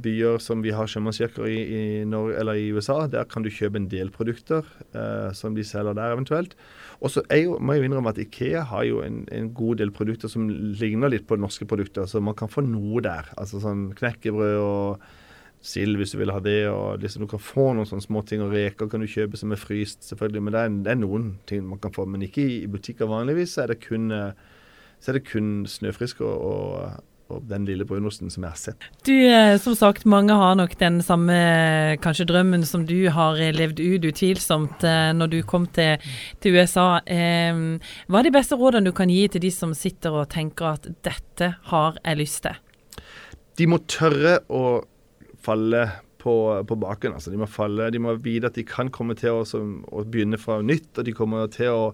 byer 0.03 0.37
som 0.43 0.61
vi 0.61 0.73
har 0.75 0.89
sjømannskirker 0.89 1.47
i, 1.49 1.57
i, 1.63 1.83
Norge, 2.09 2.37
eller 2.41 2.59
i 2.61 2.69
USA. 2.75 3.05
Der 3.11 3.25
kan 3.29 3.45
du 3.45 3.49
kjøpe 3.53 3.79
en 3.81 3.89
del 3.89 4.11
produkter 4.13 4.65
uh, 4.93 5.31
som 5.37 5.57
de 5.57 5.65
selger 5.65 5.97
der 5.97 6.13
eventuelt. 6.13 6.55
Og 7.01 7.11
så 7.11 7.23
må 7.59 7.75
jeg 7.75 7.83
jo 7.83 7.89
innrømme 7.89 8.13
at 8.13 8.21
Ikea 8.21 8.63
har 8.69 8.85
jo 8.87 9.01
en, 9.05 9.23
en, 9.33 9.51
god 9.55 9.81
del 9.81 9.91
produkter 9.93 10.31
som 10.31 10.47
ligner 10.49 11.11
litt 11.11 11.27
på 11.27 11.37
norske 11.39 11.67
produkter, 11.69 12.07
så 12.09 12.21
man 12.23 12.37
kan 12.37 12.51
få 12.51 12.63
noe 12.65 13.03
der. 13.03 13.29
Altså 13.37 13.61
sånn 13.63 13.89
knekkebrød 13.97 14.61
og 14.61 15.05
sild 15.65 15.99
hvis 15.99 16.13
du 16.13 16.19
vil 16.21 16.33
ha 16.33 16.41
det. 16.43 16.59
og 16.69 17.01
liksom 17.01 17.25
Du 17.25 17.31
kan 17.31 17.41
få 17.41 17.71
noen 17.73 17.89
sånne 17.89 18.05
småting. 18.05 18.43
Og 18.45 18.53
reker 18.55 18.91
kan 18.91 19.03
du 19.03 19.09
kjøpe 19.09 19.39
som 19.39 19.55
er 19.55 19.61
fryst, 19.61 20.05
selvfølgelig. 20.07 20.45
Men 20.45 20.55
det 20.55 20.61
er, 20.61 20.77
det 20.85 20.93
er, 20.93 21.01
noen 21.01 21.33
ting 21.49 21.65
man 21.65 21.81
kan 21.81 21.95
få. 21.95 22.07
Men 22.09 22.25
ikke 22.25 22.45
i, 22.45 22.61
i 22.65 22.71
butikker 22.71 23.09
vanligvis. 23.09 23.55
Så 23.55 23.65
er 23.65 23.73
det 23.73 23.81
kun, 23.85 24.11
eh, 24.13 24.31
så 24.99 25.11
er 25.11 25.19
det 25.19 25.27
kun 25.27 25.51
snøfrisk 25.69 26.21
og, 26.25 26.45
og, 26.45 27.03
og, 27.33 27.41
den 27.49 27.65
lille 27.67 27.87
brunosten 27.89 28.29
som 28.33 28.45
jeg 28.45 28.53
har 28.53 28.61
sett. 28.61 28.87
Du, 29.07 29.13
eh, 29.13 29.55
som 29.61 29.77
sagt, 29.77 30.05
mange 30.09 30.37
har 30.37 30.57
nok 30.59 30.77
den 30.79 31.01
samme 31.05 31.35
kanskje 32.05 32.27
drømmen 32.29 32.65
som 32.69 32.85
du 32.87 33.09
har 33.13 33.41
levd 33.57 33.81
ut, 33.81 34.09
utvilsomt, 34.11 34.85
eh, 34.85 35.11
når 35.17 35.33
du 35.33 35.39
kom 35.47 35.65
til, 35.73 36.01
til 36.43 36.59
USA. 36.59 37.01
hva 37.01 38.21
er 38.21 38.29
de 38.29 38.35
beste 38.37 38.57
rådene 38.59 38.91
du 38.91 38.95
kan 38.95 39.09
gi 39.09 39.25
til 39.27 39.41
de 39.47 39.51
som 39.53 39.73
sitter 39.73 40.21
og 40.21 40.29
tenker 40.29 40.75
at 40.75 40.91
dette 41.05 41.55
har 41.71 41.97
jeg 42.03 42.21
lyst 42.21 42.45
til? 42.45 42.61
De 43.55 43.65
må 43.71 43.79
tørre 43.87 44.41
å 44.51 44.83
falle 45.45 45.85
på, 46.25 46.35
på 46.67 46.77
baken. 46.81 47.15
Altså, 47.15 47.31
de 47.31 47.39
må 47.39 47.47
falle, 47.49 47.91
de 47.93 48.01
må 48.01 48.15
vite 48.25 48.49
at 48.49 48.57
de 48.57 48.65
kan 48.67 48.89
komme 48.93 49.17
til 49.19 49.41
å, 49.41 49.43
å 49.45 50.05
begynne 50.09 50.39
fra 50.41 50.59
nytt, 50.65 50.91
og 50.97 51.05
de 51.07 51.13
kommer 51.15 51.51
til 51.53 51.73
å 51.73 51.85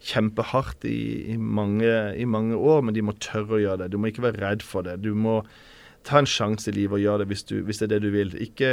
kjempe 0.00 0.46
hardt 0.52 0.86
i, 0.88 1.32
i, 1.34 1.36
mange, 1.36 1.90
i, 2.16 2.28
mange, 2.28 2.56
år, 2.56 2.84
men 2.86 2.96
de 2.96 3.04
må 3.04 3.16
tørre 3.20 3.58
å 3.58 3.60
gjøre 3.64 3.82
det. 3.82 3.90
Du 3.92 4.00
må 4.00 4.10
ikke 4.10 4.28
være 4.30 4.40
redd 4.44 4.64
for 4.64 4.86
det. 4.86 5.00
Du 5.04 5.12
må 5.18 5.40
ta 6.06 6.16
en 6.16 6.28
sjanse 6.28 6.70
i 6.70 6.72
livet 6.72 6.96
og 6.96 7.02
gjøre 7.02 7.22
det 7.22 7.28
hvis, 7.34 7.42
du, 7.50 7.54
hvis, 7.66 7.82
det 7.82 7.88
er 7.88 7.92
det 7.96 8.06
du 8.06 8.14
vil. 8.14 8.30
Ikke, 8.40 8.70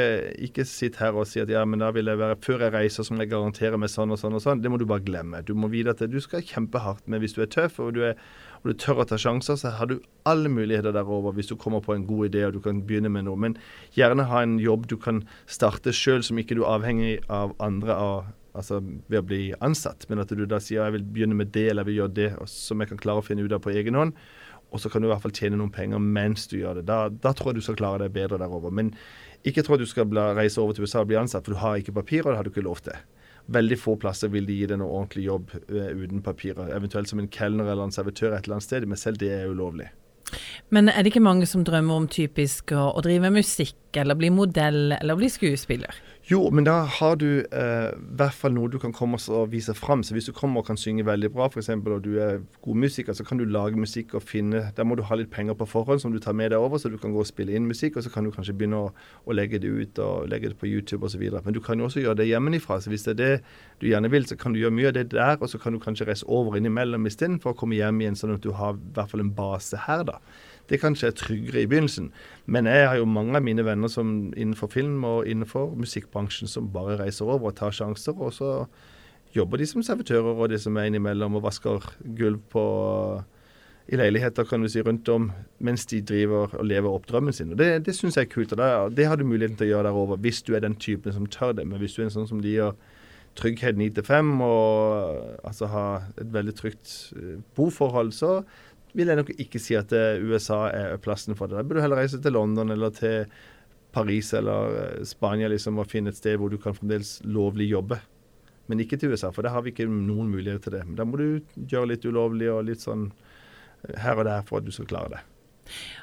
ikke 0.47 0.63
sitt 0.67 0.99
her 1.01 1.17
og 1.17 1.27
si 1.27 1.41
at 1.43 1.51
ja, 1.51 1.65
men 1.67 1.81
da 1.83 1.89
vil 1.95 2.07
jeg 2.07 2.21
være 2.21 2.37
før 2.45 2.63
jeg 2.63 2.75
reiser, 2.77 3.03
så 3.03 3.15
må 3.15 3.25
jeg 3.25 3.33
garantere 3.33 3.79
meg 3.81 3.91
sånn 3.91 4.15
og 4.15 4.21
sånn 4.21 4.37
og 4.37 4.43
sånn. 4.45 4.63
Det 4.63 4.71
må 4.71 4.79
du 4.79 4.87
bare 4.87 5.03
glemme. 5.03 5.43
Du 5.43 5.51
må 5.57 5.71
vite 5.73 5.91
at 5.95 6.05
du 6.07 6.21
skal 6.23 6.45
kjempe 6.45 6.79
hardt, 6.85 7.03
men 7.09 7.23
hvis 7.23 7.35
du 7.35 7.43
er 7.43 7.51
tøff 7.51 7.81
og 7.83 7.97
du 7.97 8.05
er 8.13 8.21
og 8.61 8.71
du 8.71 8.77
tør 8.81 9.03
å 9.03 9.07
ta 9.07 9.19
sjanser, 9.21 9.57
så 9.59 9.71
har 9.77 9.89
du 9.89 9.99
alle 10.27 10.49
muligheter 10.51 10.95
derover 10.95 11.35
hvis 11.37 11.51
du 11.51 11.55
kommer 11.59 11.83
på 11.83 11.95
en 11.95 12.07
god 12.07 12.29
idé 12.29 12.45
og 12.47 12.57
du 12.57 12.61
kan 12.63 12.81
begynne 12.87 13.11
med 13.13 13.27
noe. 13.27 13.39
Men 13.39 13.57
gjerne 13.97 14.27
ha 14.31 14.41
en 14.43 14.57
jobb 14.61 14.89
du 14.91 14.97
kan 15.01 15.23
starte 15.45 15.93
sjøl, 15.95 16.23
som 16.25 16.39
ikke 16.41 16.57
du 16.57 16.63
er 16.65 16.73
avhengig 16.77 17.13
av 17.31 17.53
andre 17.63 17.95
av, 17.95 18.33
altså 18.57 18.81
ved 18.81 19.21
å 19.21 19.27
bli 19.29 19.43
ansatt. 19.63 20.07
Men 20.09 20.23
at 20.23 20.33
du 20.33 20.43
da 20.49 20.59
sier 20.63 20.83
jeg 20.83 20.97
vil 20.97 21.07
begynne 21.15 21.37
med 21.37 21.53
det 21.55 21.69
eller 21.71 21.87
vil 21.87 22.01
gjøre 22.01 22.17
det, 22.17 22.29
som 22.51 22.81
jeg 22.81 22.91
kan 22.91 23.01
klare 23.01 23.23
å 23.23 23.27
finne 23.27 23.45
ut 23.45 23.55
av 23.55 23.63
på 23.63 23.75
egen 23.75 23.99
hånd. 23.99 24.17
Og 24.75 24.81
så 24.83 24.91
kan 24.91 24.99
du 24.99 25.07
i 25.07 25.11
hvert 25.13 25.23
fall 25.23 25.35
tjene 25.35 25.59
noen 25.59 25.71
penger 25.71 26.01
mens 26.03 26.49
du 26.51 26.57
gjør 26.59 26.81
det. 26.81 26.89
Da, 26.89 27.07
da 27.07 27.31
tror 27.31 27.53
jeg 27.53 27.61
du 27.61 27.67
skal 27.69 27.79
klare 27.79 28.03
deg 28.03 28.15
bedre 28.17 28.39
derover. 28.41 28.73
Men 28.73 28.91
ikke 29.47 29.63
tro 29.63 29.77
at 29.77 29.83
du 29.83 29.87
skal 29.87 30.11
reise 30.35 30.59
over 30.59 30.75
til 30.75 30.83
USA 30.83 31.05
og 31.05 31.11
bli 31.11 31.19
ansatt, 31.19 31.45
for 31.45 31.55
du 31.55 31.61
har 31.61 31.79
ikke 31.79 31.95
papir, 31.95 32.25
og 32.25 32.33
det 32.33 32.39
har 32.41 32.47
du 32.47 32.51
ikke 32.51 32.65
lov 32.65 32.81
til. 32.83 32.97
Veldig 33.47 33.77
få 33.79 33.95
plasser 34.01 34.31
vil 34.33 34.47
de 34.47 34.57
gi 34.57 34.67
deg 34.67 34.81
noe 34.81 34.91
ordentlig 34.91 35.27
jobb 35.27 35.53
uh, 35.55 35.91
uten 35.95 36.23
papirer. 36.25 36.73
Eventuelt 36.75 37.11
som 37.11 37.21
en 37.23 37.31
kelner 37.31 37.69
eller 37.69 37.87
en 37.87 37.95
servitør 37.95 38.33
et 38.33 38.43
eller 38.43 38.57
annet 38.57 38.67
sted, 38.67 38.87
men 38.87 38.99
selv 38.99 39.21
det 39.21 39.31
er 39.37 39.47
ulovlig. 39.51 39.87
Men 40.75 40.91
er 40.91 40.99
det 40.99 41.13
ikke 41.13 41.23
mange 41.23 41.47
som 41.47 41.63
drømmer 41.63 42.01
om 42.01 42.07
typisk 42.11 42.73
å, 42.75 42.89
å 42.91 43.03
drive 43.05 43.29
med 43.29 43.39
musikk, 43.39 43.79
eller 43.95 44.17
bli 44.19 44.31
modell, 44.35 44.91
eller 44.97 45.19
bli 45.19 45.29
skuespiller? 45.31 45.95
Jo, 46.27 46.49
men 46.51 46.65
da 46.67 46.81
har 46.83 47.13
du 47.15 47.39
eh, 47.39 47.89
i 47.95 48.15
hvert 48.19 48.35
fall 48.35 48.51
noe 48.51 48.67
du 48.67 48.75
kan 48.83 48.91
komme 48.91 49.15
og 49.31 49.51
vise 49.53 49.71
fram. 49.71 50.01
Så 50.03 50.11
hvis 50.11 50.25
du 50.27 50.33
kommer 50.35 50.59
og 50.59 50.67
kan 50.67 50.75
synge 50.75 51.05
veldig 51.07 51.29
bra, 51.31 51.45
f.eks., 51.47 51.69
og 51.71 52.01
du 52.03 52.17
er 52.19 52.41
god 52.65 52.81
musiker, 52.81 53.15
så 53.15 53.23
kan 53.23 53.39
du 53.39 53.45
lage 53.47 53.79
musikk 53.79 54.11
og 54.19 54.25
finne 54.27 54.65
Da 54.75 54.83
må 54.83 54.97
du 54.99 55.05
ha 55.07 55.15
litt 55.15 55.31
penger 55.31 55.55
på 55.55 55.69
forhånd 55.71 56.03
som 56.03 56.11
du 56.11 56.19
tar 56.19 56.35
med 56.35 56.51
deg 56.51 56.59
over, 56.59 56.81
så 56.83 56.91
du 56.91 56.97
kan 56.99 57.13
gå 57.15 57.23
og 57.23 57.29
spille 57.29 57.55
inn 57.55 57.69
musikk, 57.69 57.95
og 57.95 58.03
så 58.03 58.11
kan 58.11 58.27
du 58.27 58.33
kanskje 58.35 58.57
begynne 58.59 58.81
å, 58.89 58.89
å 59.23 59.37
legge 59.39 59.61
det 59.63 59.71
ut 59.71 60.01
og 60.03 60.27
legge 60.27 60.51
det 60.51 60.59
på 60.59 60.67
YouTube 60.67 61.07
osv. 61.07 61.23
Men 61.31 61.55
du 61.55 61.61
kan 61.63 61.79
jo 61.79 61.87
også 61.87 62.03
gjøre 62.03 62.19
det 62.19 62.27
hjemmefra. 62.27 62.81
Så 62.83 62.91
hvis 62.91 63.07
det 63.07 63.15
er 63.15 63.21
det 63.21 63.31
du 63.79 63.87
gjerne 63.87 64.11
vil, 64.11 64.27
så 64.27 64.35
kan 64.35 64.51
du 64.51 64.59
gjøre 64.59 64.75
mye 64.75 64.91
av 64.91 64.97
det 64.99 65.07
der, 65.15 65.39
og 65.39 65.47
så 65.47 65.63
kan 65.63 65.79
du 65.79 65.79
kanskje 65.79 66.09
reise 66.11 66.27
over 66.27 66.59
innimellom 66.59 67.07
istedenfor 67.07 67.55
å 67.55 67.61
komme 67.63 67.79
hjem 67.79 68.03
igjen, 68.03 68.19
sånn 68.19 68.35
at 68.35 68.43
du 68.43 68.51
har 68.51 68.75
i 68.75 68.93
hvert 68.99 69.15
fall 69.15 69.23
en 69.23 69.31
base 69.39 69.79
her, 69.87 70.03
da. 70.11 70.19
Det 70.67 70.81
kanskje 70.81 71.11
er 71.11 71.15
tryggere 71.15 71.63
i 71.63 71.69
begynnelsen. 71.69 72.11
Men 72.45 72.67
jeg 72.67 72.87
har 72.89 72.99
jo 72.99 73.07
mange 73.07 73.37
av 73.39 73.45
mine 73.45 73.63
venner 73.65 73.91
som 73.91 74.33
innenfor 74.35 74.71
film 74.73 75.03
og 75.07 75.27
innenfor 75.27 75.75
musikkbransjen 75.79 76.51
som 76.51 76.71
bare 76.73 76.99
reiser 76.99 77.25
over 77.25 77.51
og 77.51 77.57
tar 77.59 77.71
sjanser. 77.71 78.17
Og 78.19 78.33
så 78.35 78.51
jobber 79.35 79.61
de 79.61 79.67
som 79.69 79.83
servitører 79.83 80.35
og 80.35 80.49
de 80.51 80.59
som 80.59 80.77
er 80.77 80.89
innimellom 80.89 81.39
og 81.39 81.47
vasker 81.47 81.87
gulv 82.17 82.43
på 82.51 82.67
i 83.87 83.95
leiligheter 83.95 84.43
kan 84.43 84.61
du 84.61 84.67
si, 84.67 84.81
rundt 84.83 85.07
om 85.09 85.29
mens 85.63 85.85
de 85.87 86.01
driver 86.03 86.51
og 86.59 86.65
lever 86.67 86.91
opp 86.91 87.07
drømmen 87.07 87.33
sin. 87.33 87.53
Og 87.55 87.57
Det, 87.57 87.85
det 87.85 87.95
syns 87.95 88.17
jeg 88.17 88.27
er 88.27 88.33
kult. 88.33 88.51
og 88.51 88.57
det, 88.59 88.97
det, 88.97 89.07
har 89.07 89.15
du 89.15 89.23
muligheten 89.23 89.55
til 89.57 89.69
å 89.69 89.77
gjøre 89.77 89.87
derover 89.87 90.19
hvis 90.19 90.41
du 90.43 90.55
er 90.55 90.65
den 90.65 90.75
typen 90.75 91.13
som 91.15 91.25
tør 91.25 91.53
det. 91.55 91.67
Men 91.67 91.79
hvis 91.79 91.95
du 91.95 92.01
er 92.01 92.09
en 92.09 92.15
sånn 92.17 92.27
som 92.27 92.41
liker 92.43 92.75
trygghet 93.37 93.77
9 93.77 93.89
til 93.95 94.03
5 94.03 94.41
og 94.41 95.45
altså 95.45 95.69
ha 95.71 95.85
et 96.17 96.33
veldig 96.33 96.55
trygt 96.57 97.13
eh, 97.15 97.37
boforhold, 97.55 98.11
så 98.11 98.41
vil 98.95 99.11
jeg 99.11 99.19
nok 99.19 99.31
ikke 99.35 99.61
si 99.61 99.75
at 99.77 99.93
eh, 99.95 100.23
USA 100.23 100.67
er 100.71 100.99
plassen 101.03 101.35
for 101.37 101.49
det. 101.49 101.59
Da 101.59 101.65
burde 101.65 101.81
du 101.81 101.85
heller 101.85 102.01
reise 102.01 102.19
til 102.23 102.35
London 102.35 102.71
eller 102.73 102.93
til 102.95 103.25
Paris 103.95 104.33
eller 104.37 104.77
eh, 104.81 105.05
Spania 105.07 105.49
liksom, 105.51 105.79
og 105.81 105.89
finne 105.91 106.13
et 106.13 106.19
sted 106.19 106.37
hvor 106.39 106.53
du 106.53 106.59
kan 106.61 106.75
fremdeles 106.77 107.17
lovlig 107.25 107.69
jobbe. 107.71 107.99
Men 108.67 108.83
ikke 108.83 108.99
til 108.99 109.13
USA, 109.13 109.31
for 109.31 109.45
der 109.45 109.55
har 109.55 109.63
vi 109.63 109.71
ikke 109.71 109.87
noen 109.87 110.31
mulighet 110.31 110.67
til 110.67 110.75
det. 110.75 110.83
Men 110.87 110.99
da 110.99 111.07
må 111.07 111.19
du 111.19 111.27
gjøre 111.55 111.93
litt 111.93 112.07
ulovlig 112.07 112.49
og 112.51 112.65
litt 112.67 112.83
sånn 112.83 113.09
eh, 113.09 113.97
her 114.03 114.19
og 114.19 114.27
der 114.29 114.45
for 114.47 114.61
at 114.61 114.67
du 114.67 114.75
skal 114.75 114.89
klare 114.89 115.17
det. 115.17 115.23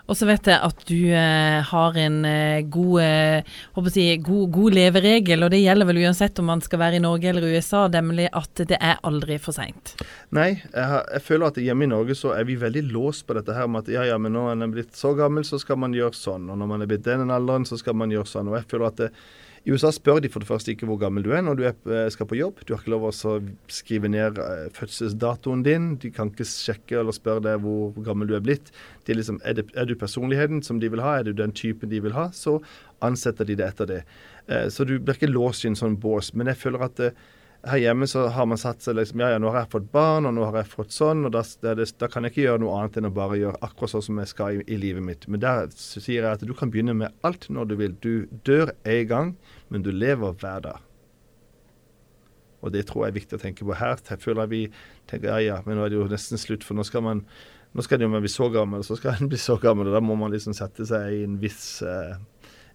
Og 0.04 0.18
så 0.18 0.26
vet 0.28 0.48
jeg 0.50 0.60
at 0.60 0.82
du 0.84 0.98
eh, 1.16 1.60
har 1.64 1.96
en 1.96 2.18
eh, 2.28 2.66
god, 2.68 2.98
eh, 3.00 3.86
si, 3.88 4.04
god, 4.20 4.50
god, 4.52 4.76
leveregel, 4.76 5.46
og 5.46 5.52
det 5.54 5.62
gjelder 5.62 5.88
vel 5.88 6.02
uansett 6.02 6.40
om 6.42 6.50
man 6.52 6.60
skal 6.64 6.82
være 6.82 6.98
i 6.98 7.04
Norge 7.04 7.30
eller 7.30 7.46
USA, 7.54 7.86
nemlig 7.88 8.28
at 8.36 8.64
det 8.68 8.76
er 8.76 9.00
aldri 9.08 9.38
for 9.40 9.56
seint. 9.56 9.94
Nei, 10.36 10.50
jeg, 10.58 10.84
har, 10.90 11.06
jeg, 11.08 11.24
føler 11.24 11.48
at 11.48 11.62
hjemme 11.64 11.88
i 11.88 11.92
Norge 11.94 12.18
så 12.20 12.34
er 12.36 12.44
vi 12.48 12.58
veldig 12.60 12.84
låst 12.90 13.24
på 13.24 13.38
dette 13.38 13.56
her 13.56 13.70
med 13.70 13.86
at 13.86 13.94
ja, 13.96 14.04
ja, 14.10 14.20
men 14.20 14.36
når 14.36 14.50
man 14.50 14.66
er 14.68 14.74
blitt 14.76 14.98
så 14.98 15.14
gammel, 15.16 15.46
så 15.48 15.60
skal 15.62 15.80
man 15.80 15.96
gjøre 15.96 16.18
sånn. 16.18 16.50
Og 16.52 16.60
når 16.60 16.72
man 16.74 16.84
er 16.84 16.92
blitt 16.92 17.06
den 17.08 17.32
alderen, 17.32 17.64
så 17.64 17.80
skal 17.80 17.96
man 17.96 18.12
gjøre 18.12 18.28
sånn. 18.28 18.52
Og 18.52 18.58
jeg 18.60 18.68
føler 18.74 18.90
at 18.90 19.00
det, 19.00 19.10
i 19.64 19.72
USA 19.72 19.88
spør 19.94 20.18
de 20.20 20.28
for 20.28 20.44
det 20.44 20.48
første 20.48 20.72
ikke 20.74 20.84
hvor 20.84 20.98
gammel 21.00 21.24
du 21.24 21.30
er 21.32 21.40
når 21.40 21.56
du 21.56 21.62
er, 21.64 21.76
eh, 21.88 22.08
skal 22.12 22.28
på 22.28 22.36
jobb. 22.36 22.60
Du 22.68 22.74
har 22.74 22.82
ikke 22.82 22.92
lov 22.92 23.06
å 23.08 23.12
skrive 23.72 24.10
ned 24.12 24.36
eh, 24.36 24.66
fødselsdatoen 24.76 25.62
din. 25.64 25.86
De 26.02 26.10
kan 26.12 26.28
ikke 26.28 26.44
sjekke 26.44 26.98
eller 27.00 27.16
spørre 27.16 27.46
deg 27.46 27.62
hvor 27.64 27.96
gammel 28.04 28.28
du 28.28 28.34
er 28.36 28.44
blitt. 28.44 28.68
Er, 29.08 29.16
liksom, 29.16 29.40
er, 29.40 29.56
det, 29.56 29.70
er, 29.72 29.88
du 29.88 29.96
personligheten 29.96 30.60
som 30.66 30.82
de 30.82 30.90
vil 30.92 31.00
ha, 31.00 31.16
er 31.16 31.24
du 31.24 31.32
den 31.32 31.54
typen 31.56 31.88
de 31.88 32.02
vil 32.04 32.12
ha, 32.12 32.26
så 32.36 32.58
ansetter 33.04 33.48
de 33.48 33.56
det 33.56 33.70
etter 33.70 33.88
det. 33.88 34.02
Eh, 34.52 34.68
så 34.68 34.84
du 34.84 34.98
blir 34.98 35.16
ikke 35.16 35.32
låst 35.32 35.64
i 35.64 35.72
en 35.72 35.80
sånn 35.80 35.96
bås. 35.96 36.34
Men 36.36 36.52
jeg 36.52 36.60
føler 36.60 36.84
at 36.84 37.00
her 37.70 37.80
hjemme 37.80 38.06
så 38.10 38.26
har 38.34 38.46
man 38.48 38.60
satt 38.60 38.84
seg 38.84 38.96
liksom 38.98 39.22
Ja, 39.22 39.30
ja, 39.34 39.40
nå 39.42 39.50
har 39.52 39.64
jeg 39.64 39.72
fått 39.72 39.90
barn, 39.94 40.28
og 40.28 40.34
nå 40.36 40.46
har 40.46 40.58
jeg 40.60 40.70
fått 40.72 40.94
sånn, 40.94 41.24
og 41.28 41.34
da, 41.34 41.42
det, 41.64 41.88
da 42.00 42.08
kan 42.12 42.26
jeg 42.26 42.34
ikke 42.34 42.44
gjøre 42.46 42.62
noe 42.64 42.78
annet 42.78 42.98
enn 43.00 43.08
å 43.08 43.14
bare 43.14 43.38
gjøre 43.40 43.60
akkurat 43.64 43.94
sånn 43.94 44.06
som 44.08 44.20
jeg 44.22 44.32
skal 44.32 44.58
i, 44.58 44.64
i 44.68 44.80
livet 44.80 45.04
mitt. 45.06 45.28
Men 45.30 45.42
der 45.44 45.70
sier 45.72 46.20
jeg 46.20 46.30
at 46.30 46.44
du 46.44 46.54
kan 46.56 46.72
begynne 46.74 46.96
med 46.98 47.14
alt 47.26 47.48
når 47.52 47.70
du 47.70 47.76
vil. 47.80 47.96
Du 48.04 48.42
dør 48.46 48.74
en 48.82 49.08
gang, 49.10 49.32
men 49.72 49.86
du 49.86 49.92
lever 49.94 50.36
hver 50.42 50.66
dag. 50.68 50.90
Og 52.64 52.72
det 52.72 52.86
tror 52.88 53.04
jeg 53.04 53.12
er 53.12 53.18
viktig 53.18 53.38
å 53.38 53.42
tenke 53.42 53.66
på. 53.66 53.76
Her 53.76 53.98
jeg 54.08 54.22
føler 54.22 54.48
vi 54.48 54.62
tenker 55.10 55.34
ja, 55.34 55.40
ja, 55.42 55.58
men 55.66 55.76
nå 55.76 55.84
er 55.84 55.92
det 55.92 56.00
jo 56.00 56.08
nesten 56.08 56.40
slutt, 56.40 56.64
for 56.64 56.76
nå 56.76 56.86
skal 56.88 57.04
man 57.04 57.26
nå 57.74 57.82
skal 57.82 58.04
man 58.06 58.22
bli 58.22 58.30
så 58.30 58.46
gammel, 58.54 58.84
og 58.84 58.86
så 58.86 58.96
skal 58.98 59.16
en 59.18 59.30
bli 59.32 59.40
så 59.40 59.58
gammel, 59.60 59.90
og 59.90 59.96
da 59.96 60.04
må 60.04 60.16
man 60.18 60.32
liksom 60.34 60.54
sette 60.56 60.86
seg 60.88 61.10
i 61.10 61.24
en 61.26 61.36
viss, 61.42 61.82
uh, 61.82 62.14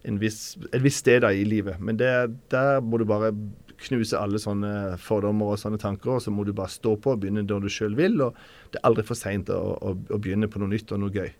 en 0.06 0.20
viss, 0.20 0.58
et 0.70 0.82
visst 0.84 1.02
sted 1.04 1.24
i 1.30 1.46
livet. 1.48 1.80
Men 1.80 1.98
det, 2.00 2.12
der 2.52 2.84
må 2.84 3.00
du 3.00 3.06
bare 3.08 3.32
knuse 3.80 4.18
alle 4.18 4.40
sånne 4.42 4.98
fordommer 5.00 5.54
og 5.54 5.60
sånne 5.62 5.80
tanker, 5.80 6.16
og 6.16 6.24
så 6.24 6.32
må 6.34 6.44
du 6.44 6.52
bare 6.56 6.72
stå 6.72 6.96
på 7.00 7.14
og 7.14 7.22
begynne 7.22 7.46
når 7.46 7.64
du 7.64 7.72
sjøl 7.72 7.96
vil. 7.98 8.20
og 8.24 8.36
Det 8.72 8.80
er 8.80 8.88
aldri 8.90 9.06
for 9.08 9.18
seint 9.18 9.52
å, 9.52 9.60
å, 9.78 9.94
å 9.96 10.20
begynne 10.20 10.50
på 10.50 10.62
noe 10.62 10.72
nytt 10.72 10.92
og 10.92 11.02
noe 11.02 11.14
gøy. 11.14 11.30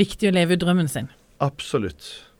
Viktig 0.00 0.30
å 0.30 0.34
leve 0.34 0.56
ut 0.56 0.64
drømmen 0.64 0.88
sin. 0.90 1.10
Absolutt. 1.42 2.31